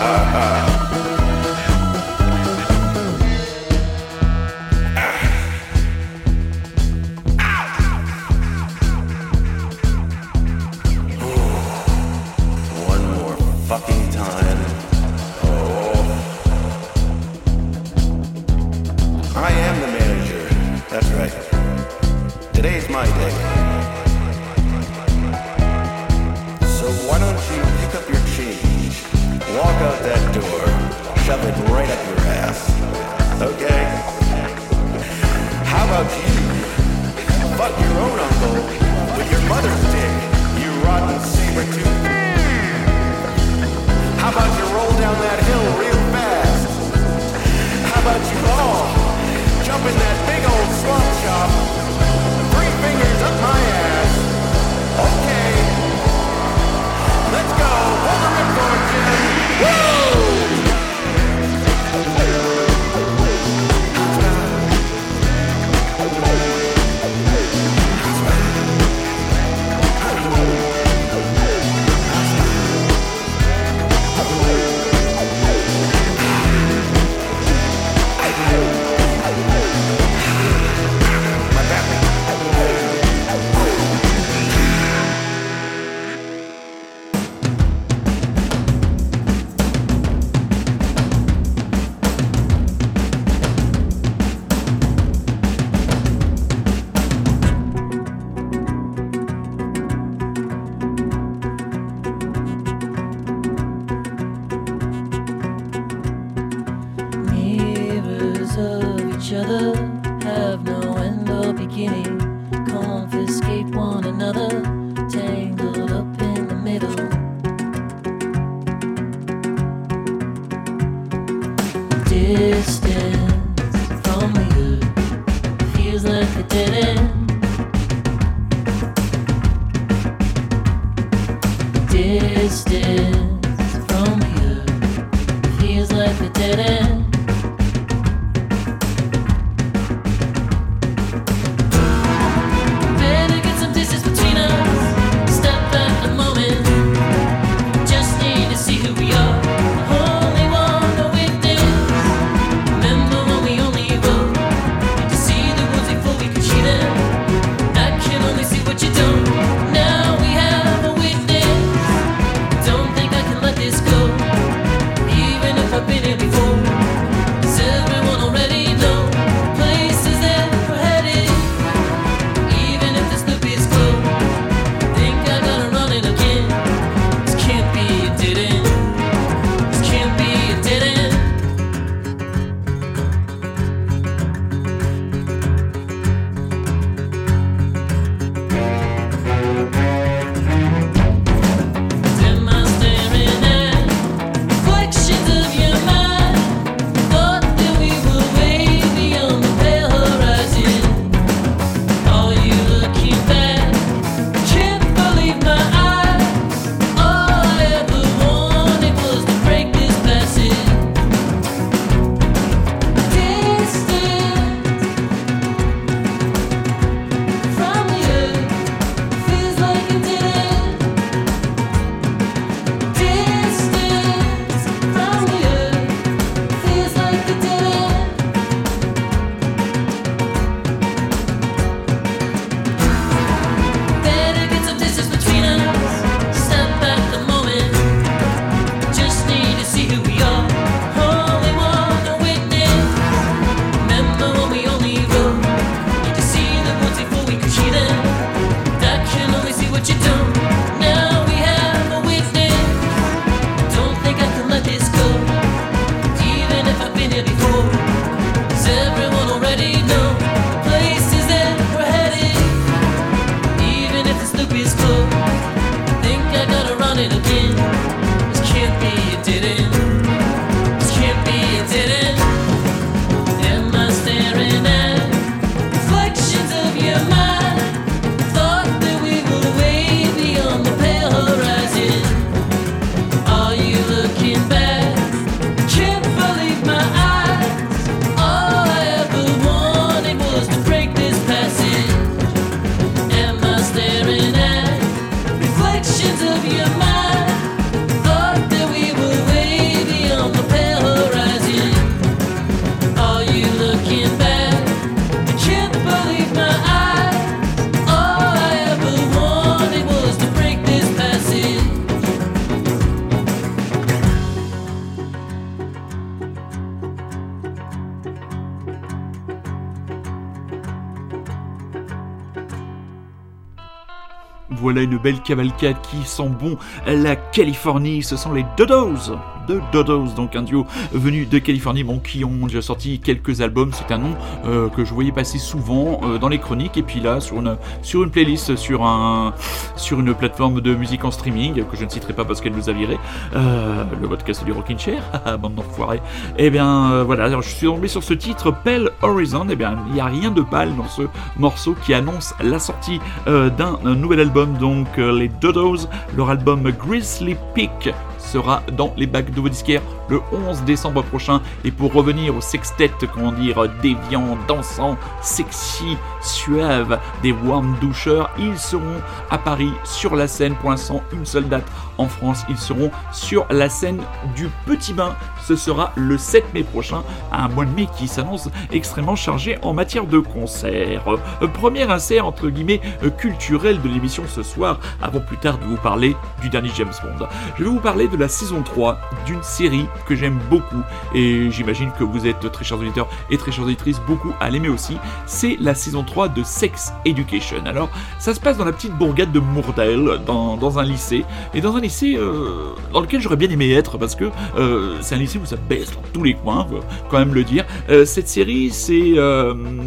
une 324.83 324.99
belle 324.99 325.21
cavalcade 325.21 325.81
qui 325.83 326.05
sent 326.05 326.29
bon 326.29 326.57
la 326.87 327.17
Californie. 327.17 328.03
Ce 328.03 328.17
sont 328.17 328.33
les 328.33 328.45
Dodos 328.57 329.13
de 329.47 329.61
Dodos, 329.73 330.15
donc 330.15 330.37
un 330.37 330.43
duo 330.43 330.67
venu 330.93 331.27
de 331.27 331.39
Californie, 331.39 331.85
bon, 331.85 331.99
qui 331.99 332.25
ont 332.25 332.47
déjà 332.47 332.63
sorti 332.63 332.99
quelques 332.99 333.41
albums. 333.41 333.71
C'est 333.73 333.93
un 333.93 333.99
nom 333.99 334.15
euh, 334.45 334.69
que 334.69 334.85
je 334.85 334.93
voyais 334.93 335.13
passer 335.13 335.39
souvent 335.39 336.01
euh, 336.03 336.19
dans 336.19 336.29
les 336.29 336.39
chroniques. 336.39 336.77
Et 336.77 336.83
puis 336.83 337.01
là, 337.01 337.21
sur 337.21 337.37
une, 337.37 337.57
sur 337.83 338.03
une 338.03 338.11
playlist, 338.11 338.57
sur, 338.57 338.85
un, 338.85 339.35
sur 339.77 340.01
une 340.01 340.15
plateforme 340.15 340.61
de 340.61 340.75
musique 340.75 341.05
en 341.05 341.11
streaming, 341.11 341.65
que 341.65 341.77
je 341.77 341.85
ne 341.85 341.91
citerai 341.91 342.13
pas 342.13 342.25
parce 342.25 342.41
qu'elle 342.41 342.55
nous 342.55 342.69
a 342.69 342.73
viré, 342.73 342.99
euh, 343.35 343.85
le 344.01 344.09
podcast 344.09 344.45
du 344.45 344.53
Rockin' 344.53 344.79
Chair, 344.79 345.03
bande 345.41 345.55
d'enfoirés. 345.55 346.01
Et 346.39 346.47
eh 346.47 346.51
bien 346.51 347.03
voilà, 347.05 347.29
je 347.41 347.49
suis 347.49 347.67
tombé 347.67 347.89
sur 347.89 348.03
ce 348.03 348.15
titre, 348.15 348.51
Pale 348.51 348.91
Horizon. 349.03 349.49
Et 349.49 349.53
eh 349.53 349.57
bien, 349.57 349.77
il 349.89 349.95
n'y 349.95 350.01
a 350.01 350.07
rien 350.07 350.31
de 350.31 350.43
pâle 350.43 350.75
dans 350.77 350.89
ce 350.89 351.03
morceau 351.39 351.75
qui 351.85 351.95
annonce 351.95 352.35
la 352.43 352.59
sortie 352.59 353.01
d'un 353.27 353.79
nouvel 353.95 354.21
album, 354.21 354.55
donc 354.59 354.97
les 354.97 355.29
Dodos, 355.29 355.89
leur 356.17 356.31
album 356.31 356.71
Grizzly 356.71 357.37
Peak 357.55 357.93
sera 358.27 358.63
dans 358.73 358.93
les 358.97 359.07
bacs 359.07 359.31
de 359.31 359.41
vos 359.41 359.49
disquaires 359.49 359.83
le 360.09 360.21
11 360.33 360.63
décembre 360.65 361.03
prochain. 361.03 361.41
Et 361.65 361.71
pour 361.71 361.93
revenir 361.93 362.37
au 362.37 362.41
sextet, 362.41 362.91
comment 363.13 363.33
dire, 363.33 363.69
déviant, 363.83 364.37
dansant, 364.49 364.97
sexy, 365.23 365.97
suave, 366.21 366.99
des 367.23 367.33
warm 367.33 367.77
doucheurs, 367.81 368.31
ils 368.39 368.59
seront 368.59 369.01
à 369.31 369.39
Paris 369.39 369.73
sur 369.85 370.17
la 370.17 370.29
scène. 370.29 370.55
Pour 370.57 370.71
l'instant, 370.71 371.03
une 371.13 371.27
seule 371.27 371.49
date 371.49 371.67
en 371.99 372.09
France. 372.09 372.45
Ils 372.49 372.59
seront 372.59 372.91
sur 373.13 373.47
la 373.51 373.69
scène 373.69 374.01
du 374.35 374.49
Petit 374.67 374.93
Bain. 374.93 375.15
Ce 375.47 375.57
sera 375.57 375.93
le 375.97 376.19
7 376.19 376.55
mai 376.55 376.63
prochain, 376.63 377.03
un 377.33 377.49
mois 377.49 377.65
de 377.65 377.71
mai 377.71 377.87
qui 377.97 378.09
s'annonce 378.09 378.49
extrêmement 378.73 379.17
chargé 379.17 379.59
en 379.63 379.73
matière 379.75 380.07
de 380.07 380.19
concerts. 380.19 381.05
Euh, 381.43 381.47
premier 381.47 381.83
insert 381.85 382.27
entre 382.27 382.49
guillemets 382.49 382.81
euh, 383.03 383.11
culturel 383.11 383.81
de 383.81 383.89
l'émission 383.89 384.25
ce 384.29 384.43
soir, 384.43 384.81
avant 385.01 385.21
plus 385.21 385.37
tard 385.37 385.59
de 385.59 385.65
vous 385.65 385.77
parler 385.77 386.17
du 386.43 386.49
dernier 386.49 386.71
James 386.77 386.93
Bond. 387.03 387.27
Je 387.59 387.65
vais 387.65 387.71
vous 387.71 387.81
parler 387.81 388.09
de 388.09 388.17
la 388.17 388.29
saison 388.29 388.63
3 388.63 388.99
d'une 389.25 389.43
série 389.43 389.87
que 390.07 390.15
j'aime 390.15 390.39
beaucoup 390.51 390.83
et 391.15 391.51
j'imagine 391.51 391.91
que 391.99 392.05
vous 392.05 392.27
êtes 392.27 392.51
très 392.53 392.65
chers 392.65 392.79
auditeurs 392.79 393.09
et 393.31 393.39
très 393.39 393.53
chères 393.53 393.65
auditrices 393.65 394.01
beaucoup 394.07 394.33
à 394.41 394.51
l'aimer 394.51 394.69
aussi. 394.69 394.99
C'est 395.27 395.57
la 395.61 395.75
saison 395.75 396.03
3 396.03 396.29
de 396.29 396.43
Sex 396.43 396.93
Education. 397.05 397.65
Alors 397.65 397.89
ça 398.19 398.35
se 398.35 398.41
passe 398.41 398.57
dans 398.57 398.65
la 398.65 398.73
petite 398.73 398.93
bourgade 398.93 399.33
de 399.33 399.41
Mourdale, 399.41 400.21
dans, 400.25 400.57
dans 400.57 400.79
un 400.79 400.85
lycée 400.85 401.25
et 401.55 401.61
dans 401.61 401.77
un 401.77 401.81
euh, 402.03 402.75
dans 402.93 403.01
lequel 403.01 403.21
j'aurais 403.21 403.37
bien 403.37 403.51
aimé 403.51 403.73
être 403.73 403.99
parce 403.99 404.15
que 404.15 404.31
euh, 404.57 404.97
c'est 405.01 405.15
un 405.15 405.19
lycée 405.19 405.39
où 405.39 405.47
ça 405.47 405.57
baisse 405.57 405.93
dans 405.93 406.03
tous 406.13 406.23
les 406.23 406.35
coins, 406.35 406.67
quand 407.09 407.19
même 407.19 407.35
le 407.35 407.45
dire. 407.45 407.65
Euh, 407.91 408.05
cette 408.05 408.29
série 408.29 408.71
c'est 408.71 409.15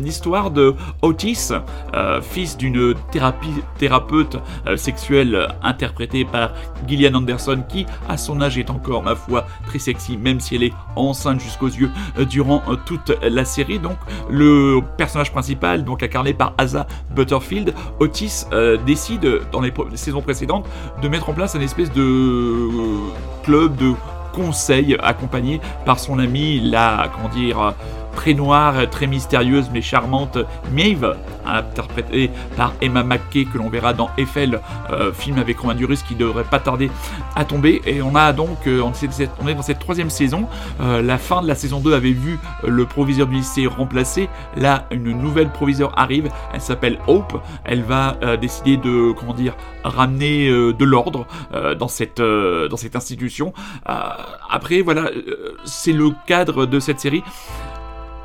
l'histoire 0.03 0.51
de 0.51 0.73
Otis, 1.01 1.51
fils 2.21 2.57
d'une 2.57 2.93
thérapeute 3.77 4.37
sexuelle 4.75 5.47
interprétée 5.61 6.25
par 6.25 6.53
Gillian 6.87 7.15
Anderson 7.15 7.63
qui 7.67 7.85
a 8.07 8.17
son 8.17 8.41
âge, 8.41 8.57
est 8.57 8.69
encore, 8.69 9.03
ma 9.03 9.15
foi, 9.15 9.45
très 9.67 9.79
sexy, 9.79 10.17
même 10.17 10.39
si 10.39 10.55
elle 10.55 10.63
est 10.63 10.73
enceinte 10.95 11.39
jusqu'aux 11.39 11.67
yeux 11.67 11.89
durant 12.29 12.61
toute 12.85 13.11
la 13.21 13.45
série. 13.45 13.79
Donc, 13.79 13.97
le 14.29 14.79
personnage 14.97 15.31
principal, 15.31 15.83
donc 15.83 16.03
incarné 16.03 16.33
par 16.33 16.53
Asa 16.57 16.87
Butterfield, 17.15 17.73
Otis 17.99 18.45
décide, 18.85 19.41
dans 19.51 19.61
les 19.61 19.73
saisons 19.95 20.21
précédentes, 20.21 20.67
de 21.01 21.07
mettre 21.07 21.29
en 21.29 21.33
place 21.33 21.55
une 21.55 21.61
espèce 21.61 21.88
de 21.95 22.69
club 23.43 23.75
de 23.75 23.93
conseil 24.33 24.95
accompagné 25.01 25.59
par 25.85 25.99
son 25.99 26.19
ami, 26.19 26.59
la, 26.59 27.09
comment 27.13 27.29
dire, 27.29 27.73
très 28.19 28.33
noire, 28.33 28.89
très 28.89 29.07
mystérieuse 29.07 29.69
mais 29.73 29.81
charmante 29.81 30.39
Maeve, 30.73 31.15
interprétée 31.45 32.29
par 32.57 32.73
Emma 32.81 33.01
McKay 33.01 33.45
que 33.45 33.57
l'on 33.57 33.69
verra 33.69 33.93
dans 33.93 34.09
Eiffel, 34.17 34.59
euh, 34.91 35.13
film 35.13 35.37
avec 35.37 35.57
Romain 35.57 35.73
Duris 35.73 36.01
qui 36.05 36.15
devrait 36.15 36.43
pas 36.43 36.59
tarder 36.59 36.91
à 37.37 37.45
tomber. 37.45 37.81
Et 37.85 38.01
on 38.01 38.13
a 38.15 38.33
donc, 38.33 38.67
euh, 38.67 38.81
on, 38.81 38.91
est, 39.47 39.53
dans 39.53 39.61
cette 39.61 39.79
troisième 39.79 40.09
saison. 40.09 40.49
Euh, 40.81 41.01
la 41.01 41.17
fin 41.17 41.41
de 41.41 41.47
la 41.47 41.55
saison 41.55 41.79
2 41.79 41.93
avait 41.93 42.11
vu 42.11 42.39
le 42.67 42.85
proviseur 42.85 43.25
du 43.25 43.35
lycée 43.35 43.67
remplacé. 43.67 44.27
Là, 44.57 44.85
une 44.91 45.13
nouvelle 45.13 45.49
proviseur 45.49 45.97
arrive. 45.97 46.29
Elle 46.53 46.59
s'appelle 46.59 46.99
Hope. 47.07 47.41
Elle 47.63 47.83
va 47.83 48.17
décider 48.41 48.75
de, 48.75 49.13
comment 49.13 49.33
dire, 49.33 49.55
ramener 49.85 50.49
de 50.49 50.85
l'ordre 50.85 51.25
dans 51.77 51.87
cette 51.87 52.21
dans 52.21 52.77
cette 52.77 52.95
institution. 52.97 53.53
après, 53.85 54.81
voilà, 54.81 55.09
c'est 55.63 55.93
le 55.93 56.09
cadre 56.27 56.65
de 56.65 56.79
cette 56.81 56.99
série 56.99 57.23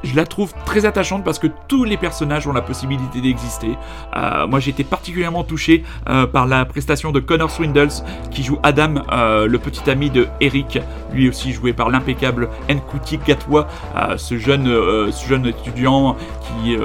je 0.04 0.14
la 0.14 0.26
trouve 0.26 0.52
très 0.64 0.84
attachante 0.84 1.24
parce 1.24 1.38
que 1.38 1.46
tous 1.68 1.84
les 1.84 1.96
personnages 1.96 2.46
ont 2.46 2.52
la 2.52 2.60
possibilité 2.60 3.20
d'exister. 3.20 3.76
Euh, 4.16 4.46
moi 4.46 4.60
j'ai 4.60 4.70
été 4.70 4.84
particulièrement 4.84 5.44
touché 5.44 5.84
euh, 6.08 6.26
par 6.26 6.46
la 6.46 6.64
prestation 6.64 7.10
de 7.10 7.20
Connor 7.20 7.50
Swindles 7.50 8.04
qui 8.30 8.42
joue 8.42 8.58
Adam, 8.62 8.96
euh, 9.12 9.46
le 9.46 9.58
petit 9.58 9.90
ami 9.90 10.10
de 10.10 10.28
Eric, 10.40 10.78
lui 11.12 11.28
aussi 11.28 11.52
joué 11.52 11.72
par 11.72 11.90
l'impeccable 11.90 12.48
Nkuti 12.68 13.18
Gatwa, 13.26 13.68
ce, 14.16 14.36
jeune, 14.36 14.66
ce 15.12 15.28
jeune 15.28 15.46
étudiant 15.46 16.16
qui 16.42 16.76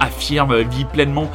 affirme, 0.00 0.56
vit 0.62 0.84
pleinement 0.84 1.30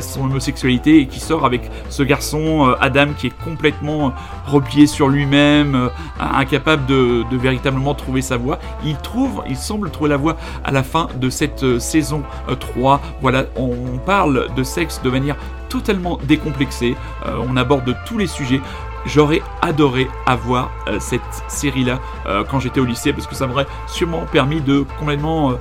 son 0.00 0.24
homosexualité 0.24 1.00
et 1.00 1.06
qui 1.06 1.20
sort 1.20 1.44
avec 1.44 1.70
ce 1.88 2.02
garçon 2.02 2.74
Adam 2.80 3.08
qui 3.16 3.28
est 3.28 3.38
complètement 3.44 4.12
replié 4.48 4.86
sur 4.86 5.08
lui-même, 5.08 5.90
incapable 6.18 6.86
de, 6.86 7.24
véritablement 7.32 7.94
trouver 7.94 8.22
sa 8.22 8.36
voie. 8.36 8.58
Il 8.84 8.96
trouve, 8.96 9.42
il 9.48 9.56
semble 9.56 9.90
trouver 9.90 10.10
la 10.10 10.16
voie 10.16 10.36
à 10.64 10.72
la 10.72 10.82
fin 10.82 11.08
de 11.16 11.30
cette 11.30 11.62
euh, 11.62 11.78
saison 11.78 12.22
3. 12.58 12.94
Euh, 12.94 12.98
voilà, 13.20 13.44
on 13.56 13.98
parle 14.04 14.48
de 14.54 14.62
sexe 14.62 15.00
de 15.02 15.10
manière 15.10 15.36
totalement 15.68 16.18
décomplexée, 16.24 16.96
euh, 17.26 17.36
on 17.46 17.56
aborde 17.56 17.94
tous 18.06 18.18
les 18.18 18.26
sujets. 18.26 18.60
J'aurais 19.06 19.42
adoré 19.62 20.08
avoir 20.26 20.70
euh, 20.88 20.98
cette 21.00 21.22
série-là 21.48 22.00
euh, 22.26 22.44
quand 22.48 22.60
j'étais 22.60 22.80
au 22.80 22.84
lycée 22.84 23.12
parce 23.12 23.26
que 23.26 23.34
ça 23.34 23.46
m'aurait 23.46 23.66
sûrement 23.86 24.24
permis 24.30 24.60
de 24.60 24.84
complètement 24.98 25.52
euh, 25.52 25.54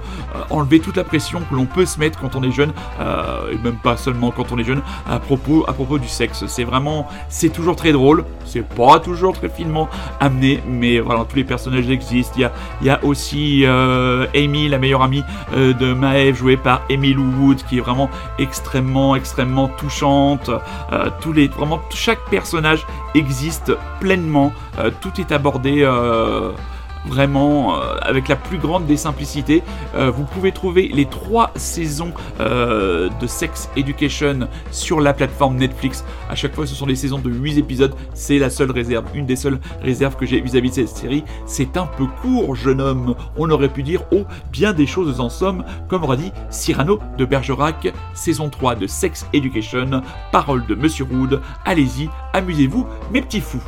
enlever 0.50 0.80
toute 0.80 0.98
la 0.98 1.04
pression 1.04 1.42
que 1.50 1.56
l'on 1.56 1.66
peut 1.66 1.86
se 1.86 2.00
mettre 2.00 2.20
quand 2.20 2.36
on 2.36 2.44
est 2.44 2.52
jeune, 2.52 2.72
et 3.52 3.58
même 3.64 3.78
pas 3.78 3.98
seulement 3.98 4.32
quand 4.32 4.52
on 4.52 4.58
est 4.58 4.64
jeune, 4.64 4.82
à 5.10 5.20
propos, 5.20 5.66
à 5.68 5.74
propos 5.74 6.00
du 6.00 6.08
sexe. 6.08 6.46
C'est 6.48 6.64
vraiment, 6.64 7.08
c'est 7.30 7.50
toujours 7.50 7.76
très 7.76 7.92
drôle, 7.92 8.26
c'est 8.46 8.68
pas 8.68 9.00
toujours 9.00 9.34
très 9.34 9.50
finement 9.50 9.88
amené, 10.20 10.62
mais 10.68 11.00
voilà, 11.00 11.26
tous 11.28 11.36
les 11.36 11.44
personnages 11.44 11.90
existent. 11.90 12.36
Il 12.38 12.42
y 12.42 12.46
a, 12.46 12.52
y 12.82 12.90
a 12.90 13.04
aussi 13.04 13.66
Amy, 14.36 14.70
la 14.70 14.80
meilleure 14.80 15.04
amie 15.04 15.24
de 15.56 15.94
Maeve, 15.94 16.36
jouée 16.36 16.58
par 16.58 16.82
Emily 16.90 17.16
Wood, 17.18 17.64
qui 17.70 17.78
est 17.78 17.82
vraiment 17.82 18.10
extrêmement, 18.40 19.16
extrêmement 19.16 19.68
touchante. 19.68 20.50
tous 21.22 21.34
les, 21.34 21.48
vraiment, 21.48 21.82
chaque 21.90 22.24
personnage 22.30 22.86
existe 23.16 23.27
existe 23.28 23.74
pleinement. 24.00 24.54
Euh, 24.80 24.90
tout 25.02 25.20
est 25.20 25.32
abordé 25.34 25.82
euh, 25.82 26.52
vraiment 27.08 27.76
euh, 27.76 27.96
avec 28.02 28.28
la 28.28 28.36
plus 28.36 28.58
grande 28.58 28.86
des 28.86 28.98
simplicités. 28.98 29.64
vous 29.96 30.24
pouvez 30.24 30.52
trouver 30.52 30.90
les 30.94 31.06
trois 31.06 31.52
saisons 31.56 32.12
de 32.40 33.28
Sex 33.28 33.70
Education 33.76 34.48
sur 34.72 35.02
la 35.02 35.14
plateforme 35.14 35.58
Netflix. 35.58 36.04
À 36.30 36.36
chaque 36.36 36.54
fois, 36.54 36.66
ce 36.68 36.76
sont 36.76 36.86
des 36.86 36.96
saisons 36.96 37.20
de 37.20 37.30
8 37.30 37.58
épisodes. 37.58 37.96
C'est 38.14 38.40
la 38.40 38.50
seule 38.50 38.72
réserve, 38.72 39.06
une 39.14 39.26
des 39.26 39.36
seules 39.36 39.60
réserves 39.82 40.16
que 40.16 40.26
j'ai 40.26 40.42
vis-à-vis 40.42 40.70
de 40.70 40.76
cette 40.76 40.90
série. 40.90 41.24
C'est 41.46 41.78
un 41.78 41.86
peu 41.86 42.06
court, 42.22 42.56
jeune 42.56 42.82
homme. 42.82 43.16
On 43.38 43.50
aurait 43.50 43.70
pu 43.70 43.84
dire, 43.84 44.04
oh, 44.12 44.24
bien 44.52 44.74
des 44.74 44.86
choses 44.86 45.20
en 45.20 45.30
somme, 45.30 45.64
comme 45.88 46.04
aura 46.04 46.18
dit 46.18 46.32
Cyrano 46.50 47.00
de 47.18 47.26
Bergerac, 47.26 47.94
saison 48.14 48.50
3 48.50 48.76
de 48.76 48.88
Sex 48.88 49.26
Education, 49.34 50.02
parole 50.32 50.66
de 50.66 50.76
Monsieur 50.76 51.06
Wood. 51.06 51.42
Allez-y, 51.66 52.10
amusez-vous, 52.34 52.86
mes 53.12 53.22
petits 53.22 53.42
fous. 53.42 53.64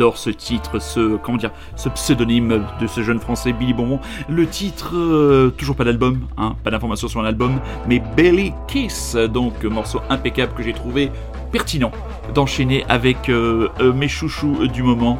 J'adore 0.00 0.16
ce 0.16 0.30
titre, 0.30 0.78
ce 0.78 1.18
comment 1.18 1.36
dire, 1.36 1.50
ce 1.76 1.90
pseudonyme 1.90 2.64
de 2.80 2.86
ce 2.86 3.02
jeune 3.02 3.20
français 3.20 3.52
Billy 3.52 3.74
Bonbon. 3.74 4.00
Le 4.30 4.46
titre, 4.46 4.92
euh, 4.96 5.50
toujours 5.50 5.76
pas 5.76 5.84
d'album, 5.84 6.20
hein, 6.38 6.56
pas 6.64 6.70
d'informations 6.70 7.06
sur 7.06 7.20
l'album, 7.20 7.60
mais 7.86 8.02
Belly 8.16 8.54
Kiss, 8.66 9.14
donc 9.14 9.62
morceau 9.64 10.00
impeccable 10.08 10.54
que 10.54 10.62
j'ai 10.62 10.72
trouvé 10.72 11.12
pertinent 11.52 11.92
d'enchaîner 12.32 12.86
avec 12.88 13.28
euh, 13.28 13.68
euh, 13.80 13.92
mes 13.92 14.08
chouchous 14.08 14.68
du 14.68 14.82
moment. 14.82 15.18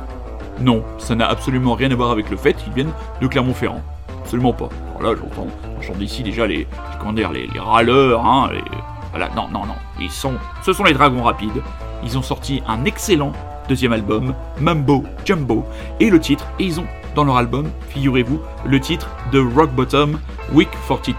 Non, 0.62 0.82
ça 0.96 1.14
n'a 1.14 1.28
absolument 1.28 1.74
rien 1.74 1.90
à 1.90 1.94
voir 1.94 2.10
avec 2.10 2.30
le 2.30 2.38
fait 2.38 2.54
qu'ils 2.54 2.72
viennent 2.72 2.92
de 3.20 3.26
Clermont-Ferrand. 3.26 3.82
Absolument 4.22 4.54
pas. 4.54 4.70
Alors 4.98 5.12
là, 5.12 5.20
j'entends, 5.20 5.48
j'entends 5.82 5.98
d'ici 5.98 6.22
déjà 6.22 6.46
les, 6.46 6.66
dire, 7.12 7.32
les, 7.32 7.48
les 7.48 7.60
râleurs, 7.60 8.24
hein, 8.24 8.48
les, 8.50 8.62
voilà, 9.10 9.28
non, 9.36 9.46
non, 9.52 9.66
non. 9.66 9.74
Ils 10.00 10.10
sont, 10.10 10.32
ce 10.62 10.72
sont 10.72 10.84
les 10.84 10.94
Dragons 10.94 11.24
Rapides. 11.24 11.62
Ils 12.02 12.16
ont 12.16 12.22
sorti 12.22 12.62
un 12.66 12.86
excellent 12.86 13.34
deuxième 13.70 13.92
album, 13.92 14.34
Mumbo 14.60 15.04
Jumbo, 15.24 15.64
et 16.00 16.10
le 16.10 16.18
titre, 16.18 16.44
et 16.58 16.64
ils 16.64 16.80
ont 16.80 16.86
dans 17.14 17.22
leur 17.22 17.36
album, 17.36 17.68
figurez-vous, 17.90 18.40
le 18.66 18.80
titre 18.80 19.08
de 19.32 19.38
Rock 19.38 19.70
Bottom 19.70 20.18
Week 20.52 20.68
42. 20.88 21.14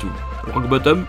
Rock 0.54 0.68
Bottom, 0.68 1.06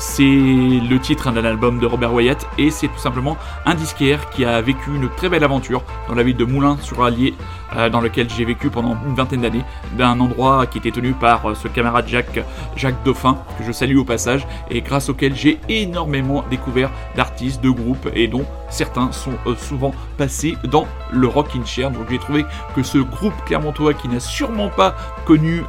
c'est 0.00 0.22
le 0.22 0.98
titre 0.98 1.30
d'un 1.30 1.44
album 1.44 1.78
de 1.78 1.84
Robert 1.84 2.14
Wyatt 2.14 2.46
et 2.56 2.70
c'est 2.70 2.88
tout 2.88 2.98
simplement 2.98 3.36
un 3.66 3.74
disquaire 3.74 4.30
qui 4.30 4.46
a 4.46 4.60
vécu 4.62 4.90
une 4.94 5.10
très 5.10 5.28
belle 5.28 5.44
aventure 5.44 5.82
dans 6.08 6.14
la 6.14 6.22
ville 6.22 6.36
de 6.36 6.44
Moulins-sur-Allier, 6.44 7.34
euh, 7.76 7.90
dans 7.90 8.00
lequel 8.00 8.28
j'ai 8.30 8.46
vécu 8.46 8.70
pendant 8.70 8.96
une 9.06 9.14
vingtaine 9.14 9.42
d'années, 9.42 9.62
d'un 9.98 10.18
endroit 10.18 10.66
qui 10.66 10.78
était 10.78 10.90
tenu 10.90 11.12
par 11.12 11.50
euh, 11.50 11.54
ce 11.54 11.68
camarade 11.68 12.08
Jacques, 12.08 12.40
Jacques 12.76 13.02
Dauphin, 13.04 13.36
que 13.58 13.64
je 13.64 13.72
salue 13.72 13.98
au 13.98 14.04
passage, 14.04 14.46
et 14.70 14.80
grâce 14.80 15.10
auquel 15.10 15.36
j'ai 15.36 15.60
énormément 15.68 16.44
découvert 16.48 16.90
d'artistes, 17.14 17.60
de 17.60 17.68
groupes, 17.68 18.08
et 18.14 18.26
dont 18.26 18.46
certains 18.70 19.12
sont 19.12 19.34
euh, 19.46 19.54
souvent 19.54 19.92
passés 20.16 20.56
dans 20.64 20.86
le 21.12 21.26
Rock 21.26 21.48
in 21.54 21.64
Chair. 21.66 21.90
Donc 21.90 22.06
j'ai 22.08 22.18
trouvé 22.18 22.46
que 22.74 22.82
ce 22.82 22.98
groupe 22.98 23.34
clermontois 23.44 23.92
qui 23.92 24.08
n'a 24.08 24.20
sûrement 24.20 24.70
pas 24.70 24.94
connu 25.26 25.62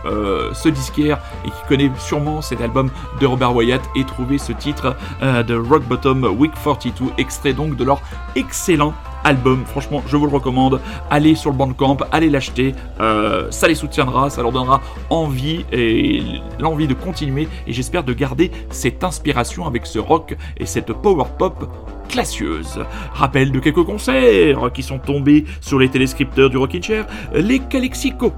ce 0.54 0.70
disquaire 0.70 1.20
et 1.46 1.50
qui 1.50 1.68
connaît 1.68 1.92
sûrement 2.00 2.42
cet 2.42 2.62
album 2.62 2.90
de 3.20 3.26
Robert 3.26 3.56
Wyatt 3.56 3.82
et 3.96 4.04
trouvé 4.04 4.21
ce 4.38 4.54
titre 4.54 4.96
de 5.22 5.56
Rock 5.56 5.84
Bottom 5.84 6.24
Week 6.38 6.52
42, 6.64 7.12
extrait 7.18 7.54
donc 7.54 7.76
de 7.76 7.84
leur 7.84 8.02
excellent 8.36 8.94
album. 9.24 9.64
Franchement, 9.66 10.04
je 10.08 10.18
vous 10.18 10.26
le 10.26 10.32
recommande. 10.32 10.82
Allez 11.10 11.36
sur 11.36 11.52
le 11.52 11.58
Bandcamp, 11.58 11.98
allez 12.12 12.30
l'acheter. 12.30 12.74
Euh, 13.00 13.50
ça 13.52 13.68
les 13.68 13.76
soutiendra, 13.76 14.30
ça 14.30 14.42
leur 14.42 14.52
donnera 14.52 14.82
envie 15.10 15.66
et 15.72 16.24
l'envie 16.60 16.88
de 16.88 16.94
continuer. 16.94 17.48
Et 17.68 17.74
j'espère 17.74 18.04
de 18.04 18.14
garder 18.14 18.52
cette 18.70 19.04
inspiration 19.04 19.66
avec 19.66 19.86
ce 19.86 20.00
rock 20.00 20.36
et 20.58 20.66
cette 20.66 20.94
power 20.94 21.26
pop 21.38 21.70
classieuse. 22.10 22.84
Rappel 23.14 23.52
de 23.52 23.60
quelques 23.60 23.84
concerts 23.84 24.72
qui 24.74 24.84
sont 24.84 25.00
tombés 25.00 25.46
sur 25.62 25.80
les 25.80 25.90
téléscripteurs 25.90 26.50
du 26.50 26.58
Rockin' 26.58 26.84
Chair. 26.84 27.08
Les 27.34 27.60
Calexico 27.60 28.34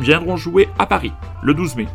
viendront 0.00 0.36
jouer 0.36 0.68
à 0.78 0.86
Paris 0.86 1.12
le 1.42 1.54
12 1.54 1.76
mai. 1.76 1.86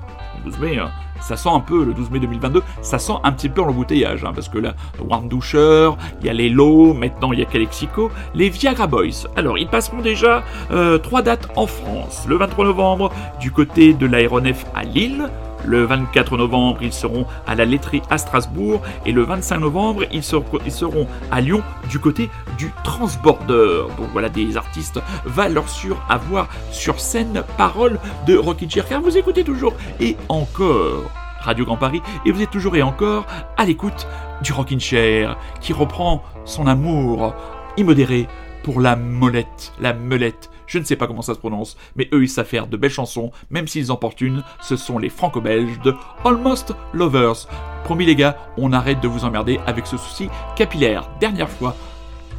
Le 0.44 0.52
12 0.52 0.60
mai, 0.60 0.80
hein 0.80 0.92
ça 1.22 1.36
sent 1.36 1.50
un 1.52 1.60
peu, 1.60 1.84
le 1.84 1.94
12 1.94 2.12
mai 2.12 2.20
2022, 2.20 2.64
ça 2.82 3.00
sent 3.00 3.14
un 3.24 3.32
petit 3.32 3.50
peu 3.50 3.62
l'embouteillage, 3.62 4.24
hein, 4.24 4.32
parce 4.34 4.50
que 4.50 4.58
là, 4.58 4.76
Warm 5.00 5.28
Doucher, 5.28 5.92
il 6.22 6.28
y 6.28 6.30
a 6.30 6.34
les 6.34 6.50
Low, 6.50 6.94
maintenant 6.94 7.34
il 7.34 7.40
y 7.40 7.42
a 7.42 7.46
Calexico, 7.46 8.12
les 8.34 8.50
Viagra 8.50 8.88
Boys. 8.88 9.28
Alors, 9.36 9.58
ils 9.58 9.68
passeront 9.68 10.02
déjà 10.02 10.44
euh, 10.72 10.98
trois 10.98 11.22
dates 11.22 11.50
en 11.56 11.68
France. 11.68 12.26
Le 12.28 12.38
23 12.38 12.66
novembre, 12.66 13.12
du 13.40 13.52
côté 13.52 13.94
de 13.94 14.06
l'aéronef 14.06 14.66
à 14.76 14.84
Lille, 14.84 15.30
le 15.66 15.86
24 15.86 16.38
novembre, 16.38 16.80
ils 16.82 16.94
seront 16.94 17.26
à 17.48 17.56
la 17.56 17.66
laiterie 17.66 18.02
à 18.10 18.18
Strasbourg. 18.18 18.82
Et 19.06 19.12
le 19.12 19.24
25 19.24 19.60
novembre, 19.60 20.04
ils 20.12 20.24
seront 20.24 21.08
à 21.32 21.42
Lyon 21.42 21.62
du 21.90 22.00
côté 22.00 22.30
du 22.58 22.72
Transborder. 22.84 23.84
Donc 23.98 24.10
voilà 24.14 24.30
des 24.30 24.58
artistes 24.58 25.00
valeurs 25.26 25.70
sûres 25.70 26.02
à 26.10 26.18
voir 26.18 26.48
sur 26.72 27.00
scène. 27.00 27.44
Parole 27.58 28.00
de 28.28 28.38
Rocky 28.38 28.70
Chair. 28.70 28.88
Car 28.88 29.02
vous 29.02 29.18
écoutez 29.18 29.44
toujours 29.44 29.74
et 30.00 30.18
encore 30.30 31.12
Radio 31.42 31.66
Grand 31.66 31.78
Paris. 31.78 32.02
Et 32.26 32.32
vous 32.32 32.42
êtes 32.42 32.52
toujours 32.52 32.76
et 32.76 32.82
encore 32.82 33.26
à 33.58 33.66
l'écoute 33.66 34.08
du 34.42 34.52
Rockin' 34.52 34.80
Chair 34.80 35.38
qui 35.62 35.74
reprend 35.74 36.24
son 36.44 36.68
amour 36.68 37.34
immodéré 37.78 38.28
pour 38.64 38.82
la 38.82 38.96
molette, 38.96 39.74
la 39.80 39.94
melette 39.94 40.50
je 40.68 40.80
ne 40.80 40.84
sais 40.84 40.96
pas 40.96 41.08
comment 41.08 41.22
ça 41.22 41.34
se 41.34 41.40
prononce, 41.40 41.78
mais 41.96 42.10
eux 42.14 42.24
ils 42.24 42.30
savent 42.30 42.46
faire 42.46 42.68
de 42.68 42.78
belles 42.78 42.90
chansons, 42.92 43.32
même 43.50 43.68
s'ils 43.68 43.92
en 43.92 43.96
portent 43.96 44.22
une, 44.22 44.44
ce 44.62 44.76
sont 44.76 44.98
les 44.98 45.10
franco-belges 45.10 45.80
de 45.82 45.94
Almost 46.24 46.74
Lovers. 46.94 47.48
Promis 47.84 48.06
les 48.06 48.16
gars, 48.16 48.38
on 48.58 48.74
arrête 48.74 49.02
de 49.02 49.08
vous 49.08 49.26
emmerder 49.26 49.60
avec 49.66 49.88
ce 49.88 49.98
souci 49.98 50.30
capillaire. 50.56 51.10
Dernière 51.20 51.50
fois 51.50 51.76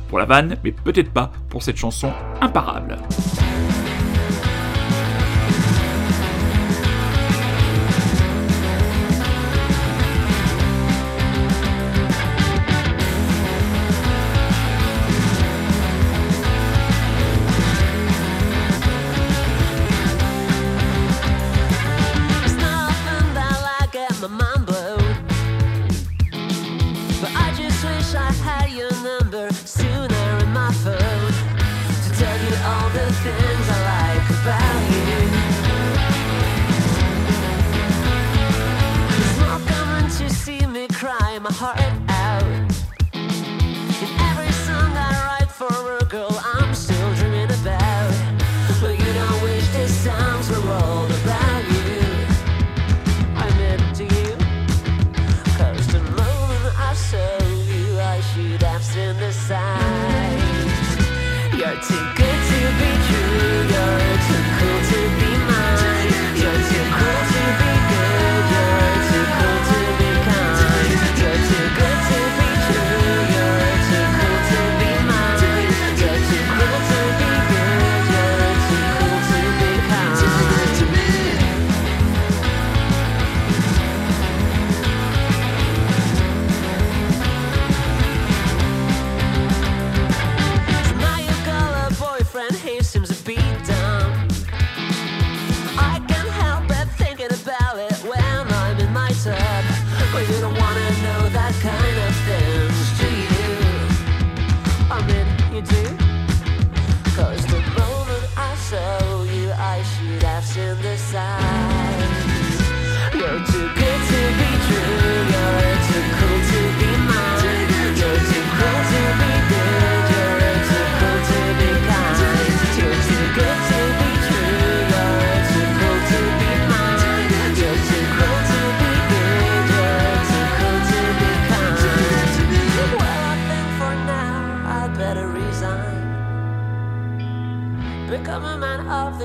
pour 0.09 0.18
la 0.18 0.24
vanne, 0.24 0.57
mais 0.62 0.72
peut-être 0.72 1.12
pas 1.12 1.31
pour 1.49 1.62
cette 1.62 1.77
chanson 1.77 2.12
imparable. 2.41 2.99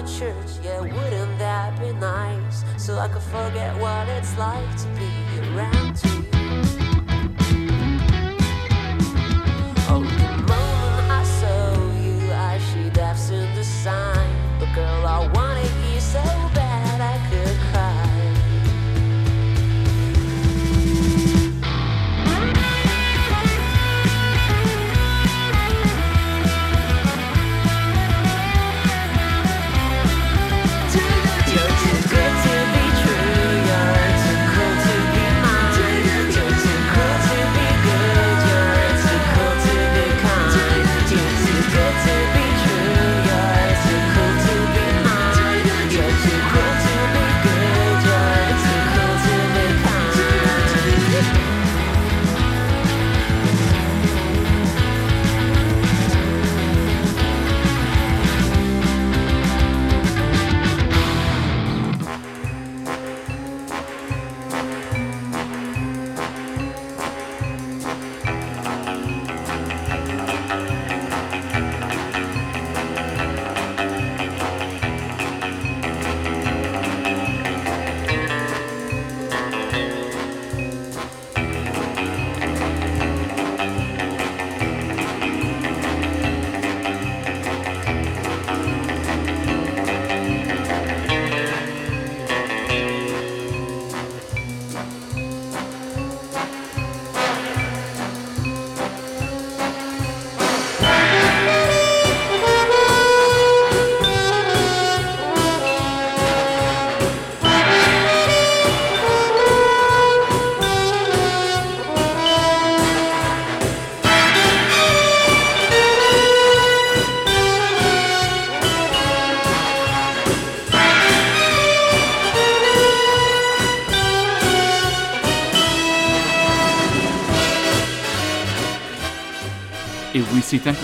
the 0.02 0.20
church, 0.20 0.64
yeah, 0.64 0.80
wouldn't 0.80 1.40
that 1.40 1.80
be 1.80 1.94
nice? 1.94 2.64
So 2.78 2.98
I 2.98 3.08
could 3.08 3.22
forget 3.22 3.80
what 3.80 4.08
it's 4.10 4.38
like 4.38 4.78
to 4.78 4.88
be. 4.98 5.21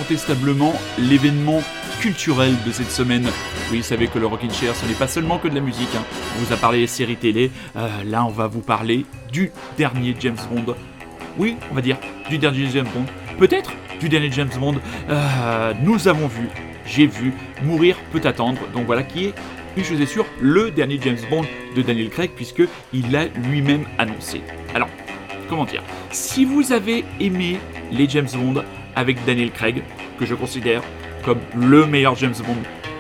Incontestablement 0.08 0.74
l'événement 0.98 1.62
culturel 2.00 2.54
de 2.66 2.72
cette 2.72 2.92
semaine. 2.92 3.28
Vous 3.70 3.82
savez 3.82 4.08
que 4.08 4.18
le 4.20 4.26
Rockin' 4.26 4.52
Chair, 4.52 4.74
ce 4.74 4.86
n'est 4.86 4.94
pas 4.94 5.08
seulement 5.08 5.38
que 5.38 5.50
de 5.50 5.56
la 5.56 5.60
musique. 5.60 5.90
hein. 5.98 6.04
On 6.38 6.44
vous 6.46 6.54
a 6.54 6.58
parlé 6.58 6.80
des 6.80 6.88
séries 6.88 7.18
télé. 7.18 7.52
Euh, 7.76 7.90
là, 8.06 8.24
on 8.24 8.30
va 8.30 8.48
vous 8.48 8.62
parler 8.62 9.06
du 9.34 9.52
dernier 9.78 10.16
James 10.18 10.38
Bond. 10.50 10.76
Oui, 11.38 11.58
on 11.72 11.76
va 11.76 11.82
dire 11.82 11.98
du 12.30 12.38
dernier 12.38 12.70
James 12.72 12.88
Bond. 12.94 13.06
Peut-être 13.38 13.72
du 14.00 14.08
dernier 14.08 14.32
James 14.32 14.50
Bond. 14.58 14.76
Euh, 15.10 15.74
nous 15.84 16.08
avons 16.08 16.28
vu, 16.28 16.48
j'ai 16.86 17.06
vu, 17.06 17.34
Mourir 17.64 17.98
peut 18.14 18.22
attendre. 18.24 18.62
Donc 18.74 18.86
voilà 18.86 19.04
qui 19.04 19.26
est, 19.26 19.34
une 19.76 19.84
chose 19.84 20.00
est 20.00 20.06
sûre, 20.06 20.26
le 20.40 20.72
dernier 20.72 21.00
James 21.04 21.20
Bond 21.30 21.44
de 21.76 21.82
Daniel 21.82 22.10
Craig, 22.10 22.32
puisque 22.34 22.64
il 22.94 23.12
l'a 23.12 23.26
lui-même 23.26 23.84
annoncé. 23.98 24.42
Alors, 24.74 24.90
comment 25.50 25.66
dire? 25.66 25.84
Si 26.12 26.46
vous 26.46 26.72
avez 26.72 27.04
aimé 27.20 27.60
les 27.92 28.08
James 28.08 28.30
Bond 28.34 28.64
avec 28.98 29.24
Daniel 29.26 29.52
Craig, 29.52 29.84
que 30.20 30.26
je 30.26 30.36
considère 30.36 30.82
comme 31.24 31.40
le 31.56 31.86
meilleur 31.86 32.16
James 32.16 32.34
Bond 32.46 32.56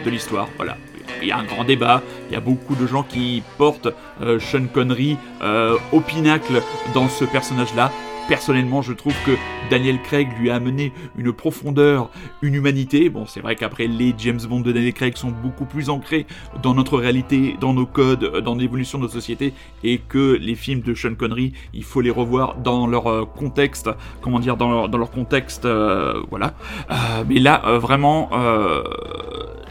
de 0.05 0.09
l'histoire, 0.09 0.47
voilà. 0.55 0.77
Il 1.21 1.27
y 1.27 1.31
a 1.31 1.37
un 1.37 1.43
grand 1.43 1.63
débat, 1.63 2.03
il 2.29 2.33
y 2.33 2.35
a 2.37 2.39
beaucoup 2.39 2.75
de 2.75 2.85
gens 2.85 3.01
qui 3.01 3.41
portent 3.57 3.87
euh, 4.21 4.39
Sean 4.39 4.67
Connery 4.71 5.17
euh, 5.41 5.75
au 5.91 5.99
pinacle 5.99 6.61
dans 6.93 7.09
ce 7.09 7.25
personnage-là. 7.25 7.91
Personnellement, 8.27 8.81
je 8.81 8.93
trouve 8.93 9.15
que 9.25 9.31
Daniel 9.69 10.01
Craig 10.01 10.27
lui 10.39 10.49
a 10.49 10.55
amené 10.55 10.91
une 11.17 11.31
profondeur, 11.31 12.09
une 12.41 12.55
humanité. 12.55 13.09
Bon, 13.09 13.25
c'est 13.25 13.39
vrai 13.39 13.55
qu'après, 13.55 13.87
les 13.87 14.13
James 14.17 14.39
Bond 14.49 14.59
de 14.59 14.71
Daniel 14.71 14.93
Craig 14.93 15.15
sont 15.15 15.31
beaucoup 15.31 15.65
plus 15.65 15.89
ancrés 15.89 16.25
dans 16.61 16.73
notre 16.73 16.97
réalité, 16.97 17.55
dans 17.61 17.73
nos 17.73 17.85
codes, 17.85 18.41
dans 18.43 18.55
l'évolution 18.55 18.97
de 18.97 19.03
nos 19.03 19.09
sociétés, 19.09 19.53
et 19.83 19.99
que 19.99 20.37
les 20.41 20.55
films 20.55 20.81
de 20.81 20.93
Sean 20.93 21.15
Connery, 21.15 21.53
il 21.73 21.83
faut 21.83 22.01
les 22.01 22.11
revoir 22.11 22.55
dans 22.55 22.85
leur 22.85 23.07
euh, 23.07 23.25
contexte, 23.25 23.89
comment 24.21 24.39
dire, 24.39 24.57
dans 24.57 24.87
leur, 24.87 25.11
contexte, 25.11 25.65
euh, 25.65 26.21
voilà. 26.29 26.53
Euh, 26.91 27.23
mais 27.27 27.39
là, 27.39 27.61
vraiment, 27.79 28.29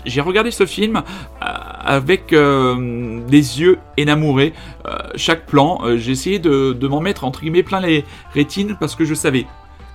j'ai 0.07 0.20
regardé 0.20 0.50
ce 0.50 0.64
film 0.64 0.96
euh, 0.96 1.00
avec 1.40 2.32
euh, 2.32 3.20
les 3.28 3.61
yeux 3.61 3.78
énamourés. 3.96 4.54
Euh, 4.86 4.96
chaque 5.16 5.46
plan, 5.46 5.80
j'ai 5.96 6.12
essayé 6.12 6.38
de, 6.38 6.86
m'en 6.86 7.00
mettre 7.00 7.24
entre 7.24 7.40
guillemets 7.40 7.62
plein 7.62 7.80
les 7.80 8.04
rétines 8.32 8.76
parce 8.78 8.94
que 8.94 9.04
je 9.04 9.14
savais 9.14 9.46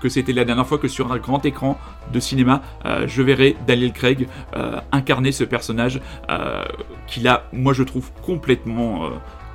que 0.01 0.09
c'était 0.09 0.33
la 0.33 0.45
dernière 0.45 0.65
fois 0.65 0.79
que 0.79 0.87
sur 0.87 1.11
un 1.11 1.17
grand 1.17 1.45
écran 1.45 1.77
de 2.11 2.19
cinéma, 2.19 2.63
je 3.05 3.21
verrais 3.21 3.55
Daniel 3.67 3.93
Craig 3.93 4.27
incarner 4.91 5.31
ce 5.31 5.43
personnage 5.43 6.01
qu'il 7.05 7.27
a, 7.27 7.43
moi 7.53 7.73
je 7.73 7.83
trouve, 7.83 8.09
complètement... 8.23 9.11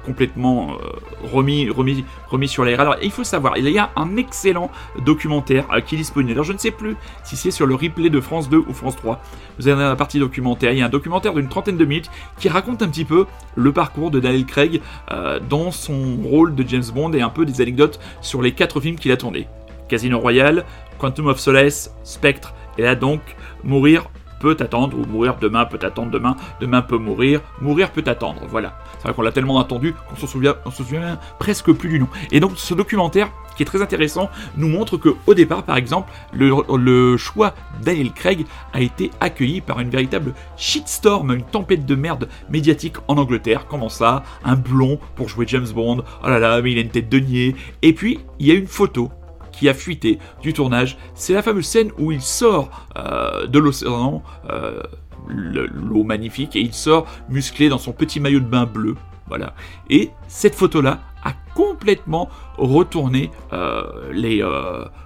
complètement 0.07 0.75
euh, 0.75 1.29
remis, 1.33 1.69
remis, 1.69 2.05
remis 2.29 2.49
sur 2.49 2.65
les 2.65 2.77
rails. 2.77 2.87
Alors, 2.87 2.97
il 3.03 3.11
faut 3.11 3.25
savoir, 3.25 3.59
il 3.59 3.69
y 3.69 3.79
a 3.79 3.91
un 3.97 4.17
excellent 4.17 4.71
documentaire 5.05 5.67
euh, 5.73 5.81
qui 5.81 5.97
est 5.97 5.99
disponible. 5.99 6.33
Alors, 6.33 6.45
je 6.45 6.53
ne 6.53 6.59
sais 6.59 6.71
plus 6.71 6.97
si 7.25 7.37
c'est 7.37 7.51
sur 7.51 7.67
le 7.67 7.75
replay 7.75 8.09
de 8.09 8.21
France 8.21 8.49
2 8.49 8.59
ou 8.59 8.73
France 8.73 8.97
3. 8.97 9.21
Vous 9.59 9.69
avez 9.69 9.83
la 9.83 9.97
partie 9.97 10.19
documentaire, 10.19 10.73
il 10.73 10.79
y 10.79 10.83
a 10.83 10.87
un 10.87 10.91
documentaire 10.91 11.35
d'une 11.35 11.49
trentaine 11.49 11.77
de 11.77 11.85
minutes 11.85 12.11
qui 12.39 12.49
raconte 12.49 12.83
un 12.83 12.89
petit 12.89 13.05
peu 13.05 13.27
le 13.57 13.73
parcours 13.73 14.11
de 14.11 14.21
Daniel 14.21 14.47
Craig 14.47 14.81
euh, 15.11 15.41
dans 15.41 15.71
son 15.71 16.17
rôle 16.23 16.55
de 16.55 16.65
James 16.69 16.85
Bond 16.95 17.13
et 17.13 17.23
un 17.23 17.31
peu 17.31 17.45
des 17.45 17.61
anecdotes 17.61 17.99
sur 18.21 18.41
les 18.43 18.53
quatre 18.53 18.81
films 18.81 18.97
qu'il 18.97 19.11
a 19.13 19.17
tournés. 19.17 19.49
Casino 19.89 20.19
Royale, 20.19 20.65
Quantum 20.99 21.27
of 21.27 21.39
Solace, 21.39 21.95
Spectre, 22.05 22.55
et 22.79 22.83
là 22.83 22.95
donc, 22.95 23.21
Mourir 23.65 24.09
peut 24.41 24.57
attendre, 24.61 24.99
ou 24.99 25.05
mourir 25.07 25.37
demain 25.41 25.65
peut 25.65 25.79
attendre 25.83 26.11
demain, 26.11 26.37
demain 26.61 26.83
peut 26.83 26.99
mourir, 26.99 27.41
mourir 27.61 27.91
peut 27.91 28.05
attendre, 28.07 28.43
voilà. 28.49 28.79
C'est 28.99 29.05
vrai 29.05 29.15
qu'on 29.15 29.23
l'a 29.23 29.33
tellement 29.33 29.59
attendu 29.59 29.95
qu'on 30.09 30.17
se 30.17 30.27
souvient, 30.27 30.57
on 30.65 30.71
se 30.71 30.83
souvient 30.83 31.19
presque 31.39 31.73
plus 31.73 31.89
du 31.89 31.99
nom. 31.99 32.09
Et 32.31 32.41
donc 32.41 32.53
ce 32.57 32.75
documentaire, 32.75 33.31
qui 33.57 33.63
est 33.63 33.67
très 33.67 33.83
intéressant, 33.83 34.31
nous 34.57 34.69
montre 34.69 34.97
que 34.97 35.15
au 35.27 35.35
départ, 35.35 35.65
par 35.65 35.77
exemple, 35.77 36.13
le, 36.33 37.17
choix 37.17 37.55
Daniel 37.83 38.13
Craig 38.13 38.47
a 38.73 38.81
été 38.81 39.11
accueilli 39.21 39.61
par 39.61 39.81
une 39.81 39.91
véritable 39.91 40.35
shitstorm, 40.57 41.33
une 41.33 41.43
tempête 41.43 41.87
de 41.87 41.95
merde 41.95 42.29
médiatique 42.51 42.97
en 43.09 43.17
Angleterre. 43.17 43.67
Comment 43.67 43.89
ça? 43.89 44.23
Un 44.45 44.57
blond 44.57 44.99
pour 45.15 45.29
jouer 45.29 45.47
James 45.49 45.69
Bond 45.75 46.05
Oh 46.23 46.29
là 46.29 46.39
là, 46.39 46.61
mais 46.61 46.73
il 46.73 46.79
a 46.79 46.83
une 46.83 46.91
tête 46.91 47.09
de 47.09 47.19
niais. 47.19 47.57
Et 47.83 47.93
puis, 47.93 48.21
il 48.39 48.47
y 48.47 48.51
a 48.51 48.55
une 48.55 48.67
photo 48.67 49.11
qui 49.57 49.69
a 49.69 49.75
fuité 49.75 50.19
du 50.43 50.53
tournage. 50.53 50.97
C'est 51.15 51.33
la 51.33 51.43
fameuse 51.43 51.67
scène 51.67 51.91
où 51.99 52.13
il 52.13 52.21
sort 52.21 52.71
euh, 52.97 53.47
de 53.47 53.59
l'océan, 53.59 54.23
euh, 54.51 54.83
le- 55.29 55.67
l'eau 55.67 56.05
magnifique, 56.05 56.55
et 56.57 56.61
il 56.61 56.73
sort 56.75 57.07
musclé 57.29 57.69
dans 57.69 57.79
son 57.79 57.93
petit 57.93 58.21
maillot 58.21 58.41
de 58.41 58.45
bain 58.45 58.67
bleu. 58.67 58.95
Voilà. 59.29 59.55
Et 59.91 60.11
cette 60.29 60.55
photo-là 60.55 61.01
a 61.25 61.33
complètement 61.55 62.29
retourné 62.59 63.31
euh, 63.53 64.13
les, 64.13 64.39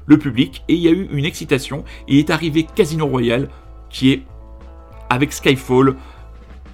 le 0.07 0.18
public, 0.18 0.62
et 0.68 0.74
il 0.74 0.80
y 0.80 0.88
a 0.88 0.90
eu 0.90 1.09
une 1.12 1.24
excitation. 1.24 1.84
Il 2.09 2.18
est 2.18 2.30
arrivé 2.30 2.66
Casino 2.74 3.07
Royale, 3.07 3.48
qui 3.88 4.12
est 4.12 4.22
avec 5.09 5.32
Skyfall. 5.32 5.96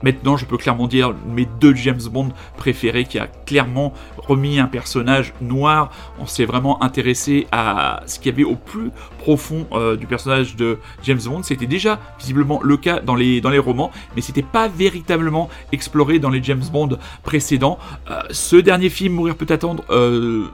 Maintenant, 0.07 0.37
je 0.37 0.45
peux 0.45 0.57
clairement 0.57 0.87
dire 0.87 1.17
mes 1.27 1.49
deux 1.59 1.75
James 1.75 2.01
Bond 2.09 2.29
préférés, 2.57 3.07
qui 3.07 3.19
a 3.19 3.27
clairement 3.27 3.93
remis 4.17 4.61
un 4.61 4.69
personnage 4.69 5.33
noir. 5.41 5.91
On 6.21 6.27
s'est 6.27 6.45
vraiment 6.45 6.81
intéressé 6.81 7.49
à 7.51 8.05
ce 8.07 8.21
qu'il 8.21 8.31
y 8.31 8.35
avait 8.37 8.45
au 8.45 8.55
plus 8.55 8.93
profond 9.19 9.67
euh, 9.73 9.97
du 9.97 10.07
personnage 10.07 10.55
de 10.55 10.79
James 11.03 11.19
Bond. 11.25 11.43
C'était 11.43 11.67
déjà 11.67 11.99
visiblement 12.21 12.61
le 12.63 12.77
cas 12.77 13.01
dans 13.01 13.17
les, 13.17 13.59
romans, 13.59 13.91
mais 14.15 14.23
c'était 14.23 14.45
pas 14.45 14.69
véritablement 14.69 15.49
exploré 15.73 16.21
dans 16.21 16.31
les 16.31 16.41
James 16.41 16.63
Bond 16.73 16.99
précédents. 17.25 17.77
Euh, 18.09 18.21
ce 18.31 18.55
dernier 18.55 18.91
film, 18.91 19.15
Mourir 19.15 19.35
peut 19.35 19.53
attendre, 19.53 19.83
euh, 19.91 20.47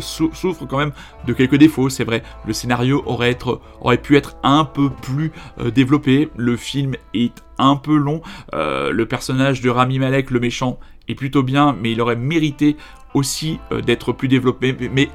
souffre 0.00 0.66
quand 0.66 0.78
même 0.78 0.92
de 1.26 1.32
quelques 1.32 1.56
défauts, 1.56 1.88
c'est 1.88 2.04
vrai. 2.04 2.22
Le 2.46 2.52
scénario 2.52 3.02
aurait, 3.06 3.36
pu 4.02 4.16
être 4.16 4.36
un 4.42 4.64
peu 4.64 4.90
plus 4.90 5.32
euh, 5.60 5.70
développé. 5.70 6.28
Le 6.36 6.56
film 6.56 6.94
est 7.14 7.42
un 7.58 7.76
peu 7.76 7.96
long. 7.96 8.22
Euh, 8.54 8.90
le 8.90 9.06
personnage 9.06 9.60
de 9.60 9.70
Rami 9.70 9.98
Malek, 9.98 10.30
le 10.30 10.40
méchant, 10.40 10.78
est 11.08 11.14
plutôt 11.14 11.42
bien, 11.42 11.76
mais 11.80 11.92
il 11.92 12.00
aurait 12.00 12.16
mérité 12.16 12.76
aussi 13.14 13.58
euh, 13.72 13.80
d'être 13.80 14.12
plus 14.12 14.28
développé. 14.28 14.74
Mais, 14.92 15.08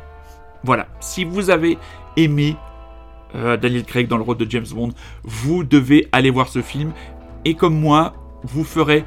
voilà, 0.63 0.87
si 0.99 1.23
vous 1.23 1.49
avez 1.49 1.77
aimé 2.17 2.55
Daniel 3.33 3.83
Craig 3.83 4.07
dans 4.07 4.17
le 4.17 4.23
rôle 4.23 4.37
de 4.37 4.49
James 4.49 4.65
Bond, 4.73 4.89
vous 5.23 5.63
devez 5.63 6.07
aller 6.11 6.31
voir 6.31 6.47
ce 6.47 6.63
film. 6.63 6.93
Et 7.45 7.53
comme 7.53 7.79
moi, 7.79 8.13
vous 8.43 8.63
ferez 8.63 9.05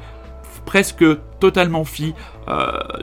presque 0.65 1.03
totalement 1.41 1.83
fi 1.83 2.15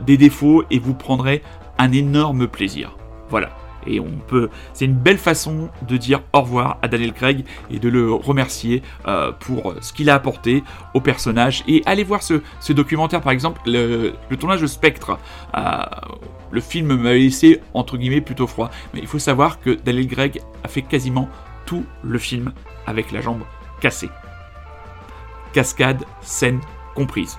des 0.01 0.17
défauts 0.17 0.65
et 0.71 0.79
vous 0.79 0.95
prendrez 0.95 1.43
un 1.81 1.93
énorme 1.93 2.47
plaisir. 2.47 2.97
Voilà. 3.29 3.51
Et 3.87 3.99
on 3.99 4.11
peut, 4.27 4.51
c'est 4.75 4.85
une 4.85 4.95
belle 4.95 5.17
façon 5.17 5.71
de 5.89 5.97
dire 5.97 6.21
au 6.35 6.43
revoir 6.43 6.79
à 6.83 6.89
Daniel 6.89 7.15
Craig 7.15 7.47
et 7.71 7.79
de 7.79 7.89
le 7.89 8.13
remercier 8.13 8.83
euh, 9.09 9.33
pour 9.33 9.75
ce 9.81 9.95
qu'il 9.95 10.11
a 10.11 10.15
apporté 10.15 10.63
au 10.93 11.01
personnage. 11.01 11.65
Et 11.67 11.83
allez 11.87 12.05
voir 12.05 12.23
ce, 12.23 12.43
documentaire, 12.73 13.23
par 13.23 13.33
exemple, 13.33 13.63
le, 13.65 14.13
le 14.29 14.37
tournage 14.37 14.61
de 14.61 14.67
Spectre. 14.67 15.19
Euh, 15.57 15.85
le 16.51 16.61
film 16.61 16.95
m'a 16.97 17.13
laissé 17.13 17.63
entre 17.73 17.97
guillemets 17.97 18.21
plutôt 18.21 18.47
froid, 18.47 18.71
mais 18.93 19.01
il 19.01 19.07
faut 19.07 19.19
savoir 19.19 19.61
que 19.61 19.71
Daniel 19.71 20.09
Craig 20.09 20.43
a 20.63 20.69
fait 20.69 20.83
quasiment 20.83 21.29
tout 21.65 21.85
le 22.03 22.19
film 22.19 22.53
avec 22.87 23.13
la 23.13 23.23
jambe 23.23 23.43
cassée. 23.81 24.11
Cascade, 25.55 26.05
scène 26.21 26.61
comprise 26.95 27.39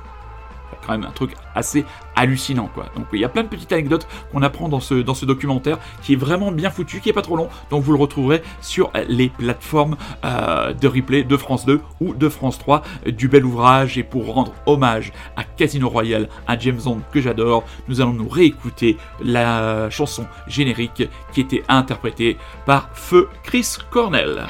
quand 0.85 0.91
même 0.93 1.03
un 1.03 1.11
truc 1.11 1.31
assez 1.55 1.85
hallucinant 2.15 2.69
quoi. 2.73 2.85
Donc 2.95 3.05
il 3.13 3.19
y 3.19 3.25
a 3.25 3.29
plein 3.29 3.43
de 3.43 3.47
petites 3.47 3.71
anecdotes 3.71 4.07
qu'on 4.31 4.41
apprend 4.41 4.69
dans 4.69 4.79
ce, 4.79 5.25
documentaire 5.25 5.77
qui 6.01 6.13
est 6.13 6.17
vraiment 6.17 6.51
bien 6.51 6.69
foutu, 6.69 6.99
qui 6.99 7.09
est 7.09 7.13
pas 7.13 7.21
trop 7.21 7.35
long, 7.35 7.49
donc 7.69 7.83
vous 7.83 7.91
le 7.91 7.99
retrouverez 7.99 8.41
sur 8.61 8.91
les 9.07 9.29
plateformes 9.29 9.97
euh, 10.25 10.73
de 10.73 10.87
replay 10.87 11.23
de 11.23 11.37
France 11.37 11.65
2 11.65 11.81
ou 11.99 12.13
de 12.13 12.29
France 12.29 12.57
3 12.59 12.81
euh, 13.07 13.11
du 13.11 13.27
bel 13.27 13.45
ouvrage 13.45 13.97
et 13.97 14.03
pour 14.03 14.33
rendre 14.33 14.53
hommage 14.65 15.11
à 15.35 15.43
Casino 15.43 15.89
Royale, 15.89 16.29
un 16.47 16.59
James 16.59 16.79
Bond 16.83 17.01
que 17.11 17.21
j'adore, 17.21 17.63
nous 17.87 18.01
allons 18.01 18.13
nous 18.13 18.29
réécouter 18.29 18.97
la 19.23 19.89
chanson 19.89 20.25
générique 20.47 21.03
qui 21.33 21.41
était 21.41 21.63
interprétée 21.67 22.37
par 22.65 22.89
Feu 22.93 23.29
Chris 23.43 23.77
Cornell. 23.89 24.45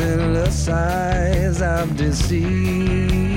merciless 0.00 0.68
eyes 0.68 1.60
of 1.60 1.94
deceit. 1.96 3.29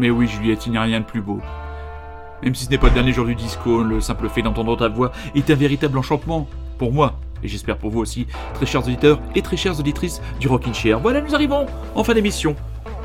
Mais 0.00 0.08
oui, 0.08 0.26
Juliette, 0.26 0.64
il 0.64 0.72
n'y 0.72 0.78
a 0.78 0.82
rien 0.82 1.00
de 1.00 1.04
plus 1.04 1.20
beau. 1.20 1.40
Même 2.42 2.54
si 2.54 2.64
ce 2.64 2.70
n'est 2.70 2.78
pas 2.78 2.88
le 2.88 2.94
dernier 2.94 3.12
jour 3.12 3.26
du 3.26 3.34
disco, 3.34 3.82
le 3.82 4.00
simple 4.00 4.30
fait 4.30 4.40
d'entendre 4.40 4.74
ta 4.74 4.88
voix 4.88 5.12
est 5.34 5.50
un 5.50 5.54
véritable 5.54 5.98
enchantement. 5.98 6.48
Pour 6.78 6.90
moi, 6.90 7.20
et 7.42 7.48
j'espère 7.48 7.76
pour 7.76 7.90
vous 7.90 8.00
aussi, 8.00 8.26
très 8.54 8.64
chers 8.64 8.82
auditeurs 8.82 9.20
et 9.34 9.42
très 9.42 9.58
chères 9.58 9.78
auditrices 9.78 10.22
du 10.40 10.48
Rockin' 10.48 10.72
Chair. 10.72 11.00
Voilà, 11.00 11.20
nous 11.20 11.34
arrivons 11.34 11.66
en 11.94 12.02
fin 12.02 12.14
d'émission, 12.14 12.56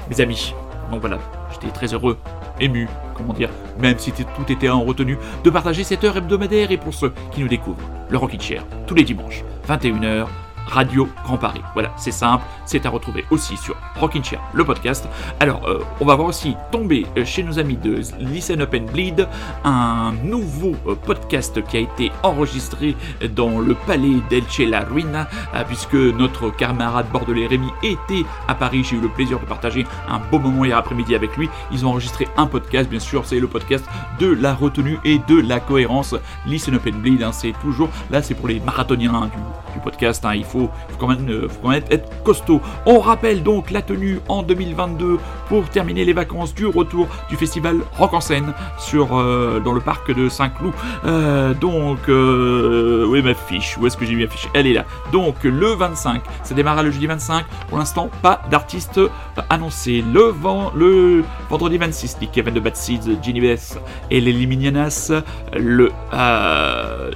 mes 0.10 0.22
amis. 0.22 0.56
Donc 0.90 1.02
voilà, 1.02 1.18
j'étais 1.52 1.68
très 1.68 1.94
heureux, 1.94 2.18
ému, 2.62 2.88
comment 3.14 3.34
dire, 3.34 3.50
même 3.78 4.00
si 4.00 4.14
tout 4.14 4.24
était 4.50 4.70
en 4.70 4.82
retenue, 4.82 5.18
de 5.44 5.50
partager 5.50 5.84
cette 5.84 6.06
heure 6.06 6.16
hebdomadaire 6.16 6.72
et 6.72 6.78
pour 6.78 6.94
ceux 6.94 7.12
qui 7.34 7.42
nous 7.42 7.50
découvrent, 7.50 7.84
le 8.10 8.18
Rockin' 8.18 8.40
Chair, 8.40 8.64
tous 8.88 8.96
les 8.96 9.04
dimanches, 9.04 9.44
21h, 9.68 10.28
Radio 10.68 11.08
Grand 11.24 11.38
Paris. 11.38 11.62
Voilà, 11.74 11.92
c'est 11.98 12.12
simple, 12.12 12.44
c'est 12.66 12.86
à 12.86 12.90
retrouver 12.90 13.26
aussi 13.30 13.58
sur 13.58 13.76
Rockin' 13.96 14.24
Chair, 14.24 14.42
le 14.54 14.64
podcast. 14.64 15.08
Alors, 15.40 15.68
euh, 15.68 15.84
on 16.00 16.06
va 16.06 16.16
voir 16.16 16.28
aussi 16.28 16.56
tomber 16.72 17.06
euh, 17.18 17.26
chez 17.26 17.44
nos 17.44 17.60
amis 17.60 17.78
de 17.78 18.02
Listen 18.20 18.62
Up 18.62 18.76
and 18.76 18.92
Bleed 18.92 19.28
un 19.64 20.14
nouveau 20.24 20.76
euh, 20.88 20.96
podcast 20.96 21.64
qui 21.68 21.78
a 21.78 21.80
été 21.82 22.12
enregistré 22.24 22.96
dans 23.36 23.60
le 23.60 23.76
palais 23.76 24.18
d'Elche 24.30 24.60
la 24.60 24.82
Ruina, 24.82 25.28
puisque 25.68 25.96
notre 25.96 26.50
camarade 26.50 27.08
bordelais 27.12 27.48
Rémi 27.48 27.68
était 27.84 28.24
à 28.48 28.56
Paris. 28.56 28.84
J'ai 28.84 28.96
eu 28.96 29.02
le 29.02 29.10
plaisir 29.10 29.40
de 29.40 29.46
partager 29.46 29.86
un 30.10 30.20
beau 30.32 30.40
moment 30.40 30.66
hier 30.66 30.78
après-midi 30.78 31.14
avec 31.14 31.36
lui. 31.38 31.50
Ils 31.72 31.86
ont 31.86 31.90
enregistré 31.90 32.28
un 32.38 32.48
podcast, 32.48 32.90
bien 32.90 33.00
sûr, 33.00 33.26
c'est 33.26 33.40
le 33.40 33.48
podcast 33.48 33.86
de 34.20 34.28
la 34.28 34.54
retenue 34.54 34.98
et 35.04 35.20
de 35.28 35.40
la 35.40 35.60
cohérence. 35.60 36.16
Listen 36.46 36.76
Up 36.76 36.88
and 36.88 37.00
Bleed, 37.00 37.22
hein, 37.22 37.32
c'est 37.32 37.54
toujours, 37.62 37.90
là 38.10 38.22
c'est 38.22 38.34
pour 38.34 38.48
les 38.48 38.60
marathoniens 38.60 39.26
du, 39.26 39.74
du 39.74 39.80
podcast, 39.84 40.24
hein, 40.26 40.36
il 40.36 40.46
faut 40.46 40.55
faut, 40.56 40.64
euh, 40.64 41.48
faut 41.50 41.60
quand 41.62 41.70
même 41.70 41.84
être 41.90 42.24
costaud. 42.24 42.62
On 42.86 43.00
rappelle 43.00 43.44
donc 43.44 43.72
la 43.72 43.82
tenue 43.82 44.20
en 44.28 44.44
2022 44.44 45.20
pour 45.50 45.68
terminer 45.70 46.06
les 46.06 46.14
vacances 46.14 46.54
du 46.54 46.66
retour 46.66 47.08
du 47.30 47.36
festival 47.36 47.80
Rock 47.98 48.14
en 48.14 48.22
scène 48.22 48.54
sur, 48.78 49.18
euh, 49.18 49.60
dans 49.60 49.74
le 49.74 49.82
parc 49.82 50.12
de 50.12 50.30
Saint-Cloud. 50.30 50.74
Euh, 51.06 51.54
donc, 51.54 52.08
où 52.08 53.16
est 53.16 53.22
ma 53.22 53.34
fiche 53.34 53.78
Où 53.78 53.86
est-ce 53.88 53.98
que 53.98 54.06
j'ai 54.06 54.16
mis 54.16 54.24
ma 54.24 54.30
fiche? 54.30 54.50
Elle 54.54 54.68
est 54.68 54.74
là. 54.74 54.86
Donc, 55.12 55.44
le 55.44 55.68
25, 55.74 56.22
ça 56.44 56.56
démarra 56.56 56.84
le 56.84 56.92
jeudi 56.92 57.08
25. 57.08 57.46
Pour 57.70 57.78
l'instant, 57.78 58.10
pas 58.22 58.42
d'artiste 58.50 59.00
annoncé. 59.50 60.04
Le, 60.14 61.24
vendredi 61.50 61.78
26, 61.78 62.18
Nick 62.22 62.32
Kevin 62.32 62.54
de 62.54 62.60
Bad 62.60 62.76
Seeds, 62.76 63.18
Ginny 63.22 63.42
Bess 63.42 63.78
et 64.10 64.22
les 64.22 64.32
Liminianas. 64.32 65.12
Le 65.54 65.92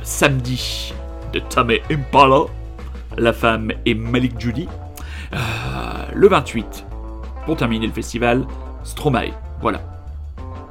samedi 0.03 0.93
de 1.33 1.39
Tame 1.39 1.73
Impala 1.91 2.45
la 3.19 3.33
femme 3.33 3.71
est 3.85 3.93
Malik 3.93 4.39
Judy. 4.39 4.67
Euh, 5.33 5.37
le 6.13 6.27
28, 6.27 6.85
pour 7.45 7.57
terminer 7.57 7.85
le 7.85 7.93
festival, 7.93 8.45
Stromae. 8.83 9.31
Voilà. 9.61 9.81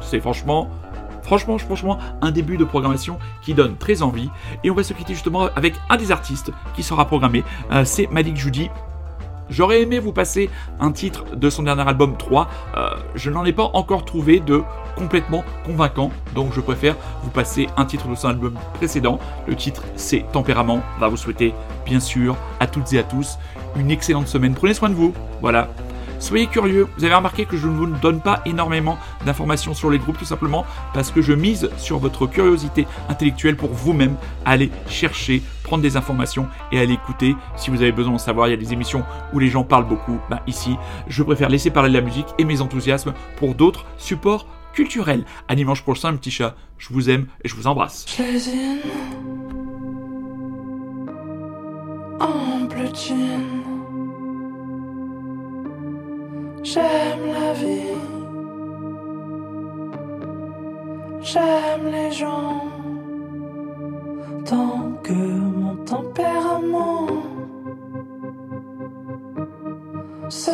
C'est 0.00 0.20
franchement, 0.20 0.68
franchement, 1.22 1.58
franchement, 1.58 1.98
un 2.22 2.30
début 2.30 2.56
de 2.56 2.64
programmation 2.64 3.18
qui 3.42 3.54
donne 3.54 3.76
très 3.76 4.02
envie. 4.02 4.30
Et 4.64 4.70
on 4.70 4.74
va 4.74 4.82
se 4.82 4.94
quitter 4.94 5.14
justement 5.14 5.48
avec 5.54 5.74
un 5.90 5.96
des 5.96 6.10
artistes 6.10 6.50
qui 6.74 6.82
sera 6.82 7.06
programmé. 7.06 7.44
Euh, 7.70 7.84
c'est 7.84 8.10
Malik 8.10 8.36
Judy. 8.36 8.70
J'aurais 9.50 9.82
aimé 9.82 9.98
vous 9.98 10.12
passer 10.12 10.50
un 10.80 10.92
titre 10.92 11.24
de 11.34 11.50
son 11.50 11.62
dernier 11.62 11.86
album 11.88 12.16
3. 12.16 12.48
Euh, 12.76 12.90
je 13.14 13.30
n'en 13.30 13.44
ai 13.44 13.52
pas 13.52 13.70
encore 13.72 14.04
trouvé 14.04 14.40
de 14.40 14.62
complètement 14.96 15.44
convaincant, 15.64 16.10
donc 16.34 16.52
je 16.52 16.60
préfère 16.60 16.96
vous 17.22 17.30
passer 17.30 17.68
un 17.76 17.84
titre 17.84 18.08
de 18.08 18.14
son 18.14 18.28
album 18.28 18.54
précédent. 18.74 19.18
Le 19.46 19.54
titre 19.54 19.82
c'est 19.96 20.24
Tempérament. 20.32 20.82
On 20.96 21.00
va 21.00 21.08
vous 21.08 21.16
souhaiter 21.16 21.54
bien 21.86 22.00
sûr 22.00 22.36
à 22.60 22.66
toutes 22.66 22.92
et 22.92 22.98
à 22.98 23.02
tous 23.02 23.38
une 23.76 23.90
excellente 23.90 24.28
semaine. 24.28 24.54
Prenez 24.54 24.74
soin 24.74 24.88
de 24.88 24.94
vous. 24.94 25.12
Voilà. 25.40 25.68
Soyez 26.18 26.46
curieux, 26.46 26.88
vous 26.96 27.04
avez 27.04 27.14
remarqué 27.14 27.44
que 27.46 27.56
je 27.56 27.68
ne 27.68 27.72
vous 27.72 27.86
donne 27.86 28.20
pas 28.20 28.42
énormément 28.44 28.98
d'informations 29.24 29.74
sur 29.74 29.88
les 29.90 29.98
groupes 29.98 30.18
tout 30.18 30.24
simplement 30.24 30.66
parce 30.92 31.10
que 31.10 31.22
je 31.22 31.32
mise 31.32 31.70
sur 31.76 31.98
votre 31.98 32.26
curiosité 32.26 32.86
intellectuelle 33.08 33.56
pour 33.56 33.70
vous-même 33.70 34.16
aller 34.44 34.70
chercher, 34.88 35.42
prendre 35.62 35.82
des 35.82 35.96
informations 35.96 36.48
et 36.72 36.80
aller 36.80 36.94
écouter. 36.94 37.36
Si 37.56 37.70
vous 37.70 37.82
avez 37.82 37.92
besoin 37.92 38.14
de 38.14 38.18
savoir, 38.18 38.48
il 38.48 38.50
y 38.50 38.54
a 38.54 38.56
des 38.56 38.72
émissions 38.72 39.04
où 39.32 39.38
les 39.38 39.48
gens 39.48 39.62
parlent 39.64 39.86
beaucoup. 39.86 40.18
Ben, 40.28 40.40
ici, 40.46 40.76
je 41.06 41.22
préfère 41.22 41.48
laisser 41.48 41.70
parler 41.70 41.90
de 41.90 41.94
la 41.94 42.04
musique 42.04 42.26
et 42.38 42.44
mes 42.44 42.60
enthousiasmes 42.60 43.14
pour 43.36 43.54
d'autres 43.54 43.84
supports 43.96 44.46
culturels. 44.72 45.24
À 45.46 45.54
dimanche 45.54 45.82
prochain, 45.82 46.14
petit 46.16 46.30
chat. 46.30 46.54
Je 46.78 46.88
vous 46.92 47.10
aime 47.10 47.26
et 47.44 47.48
je 47.48 47.54
vous 47.54 47.66
embrasse. 47.66 48.06
J'aime 56.62 57.26
la 57.32 57.52
vie, 57.54 57.96
j'aime 61.20 61.86
les 61.90 62.10
gens, 62.10 62.62
tant 64.44 64.92
que 65.02 65.12
mon 65.12 65.76
tempérament 65.84 67.06
se 70.28 70.50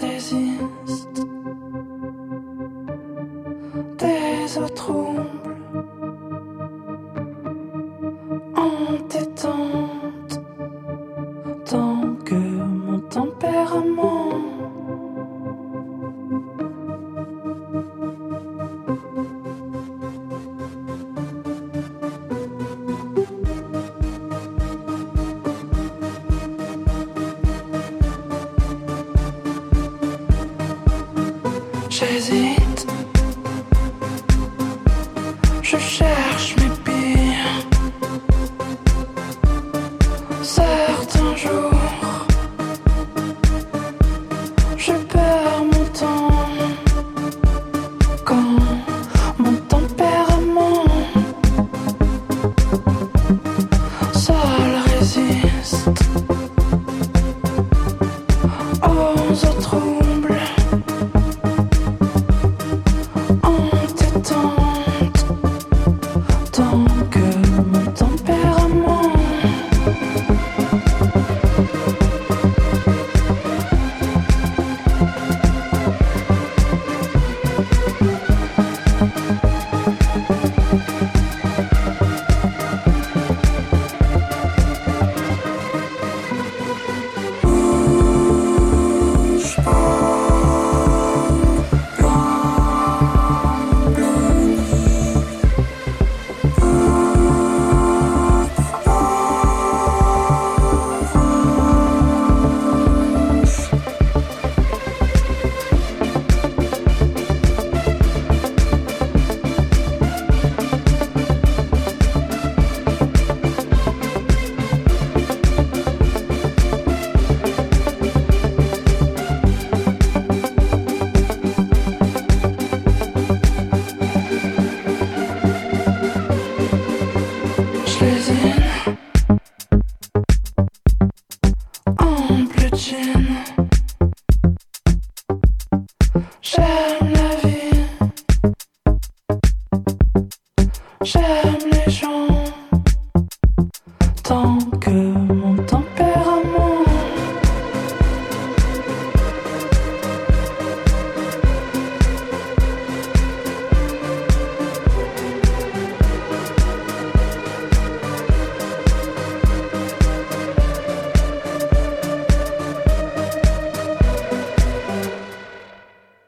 désiste 0.00 1.22
des 3.98 4.58
eaux 4.58 4.74
troubles 4.74 5.22
entêtantes, 8.56 10.40
tant 11.64 12.14
que 12.24 12.34
mon 12.34 12.98
tempérament 13.00 14.21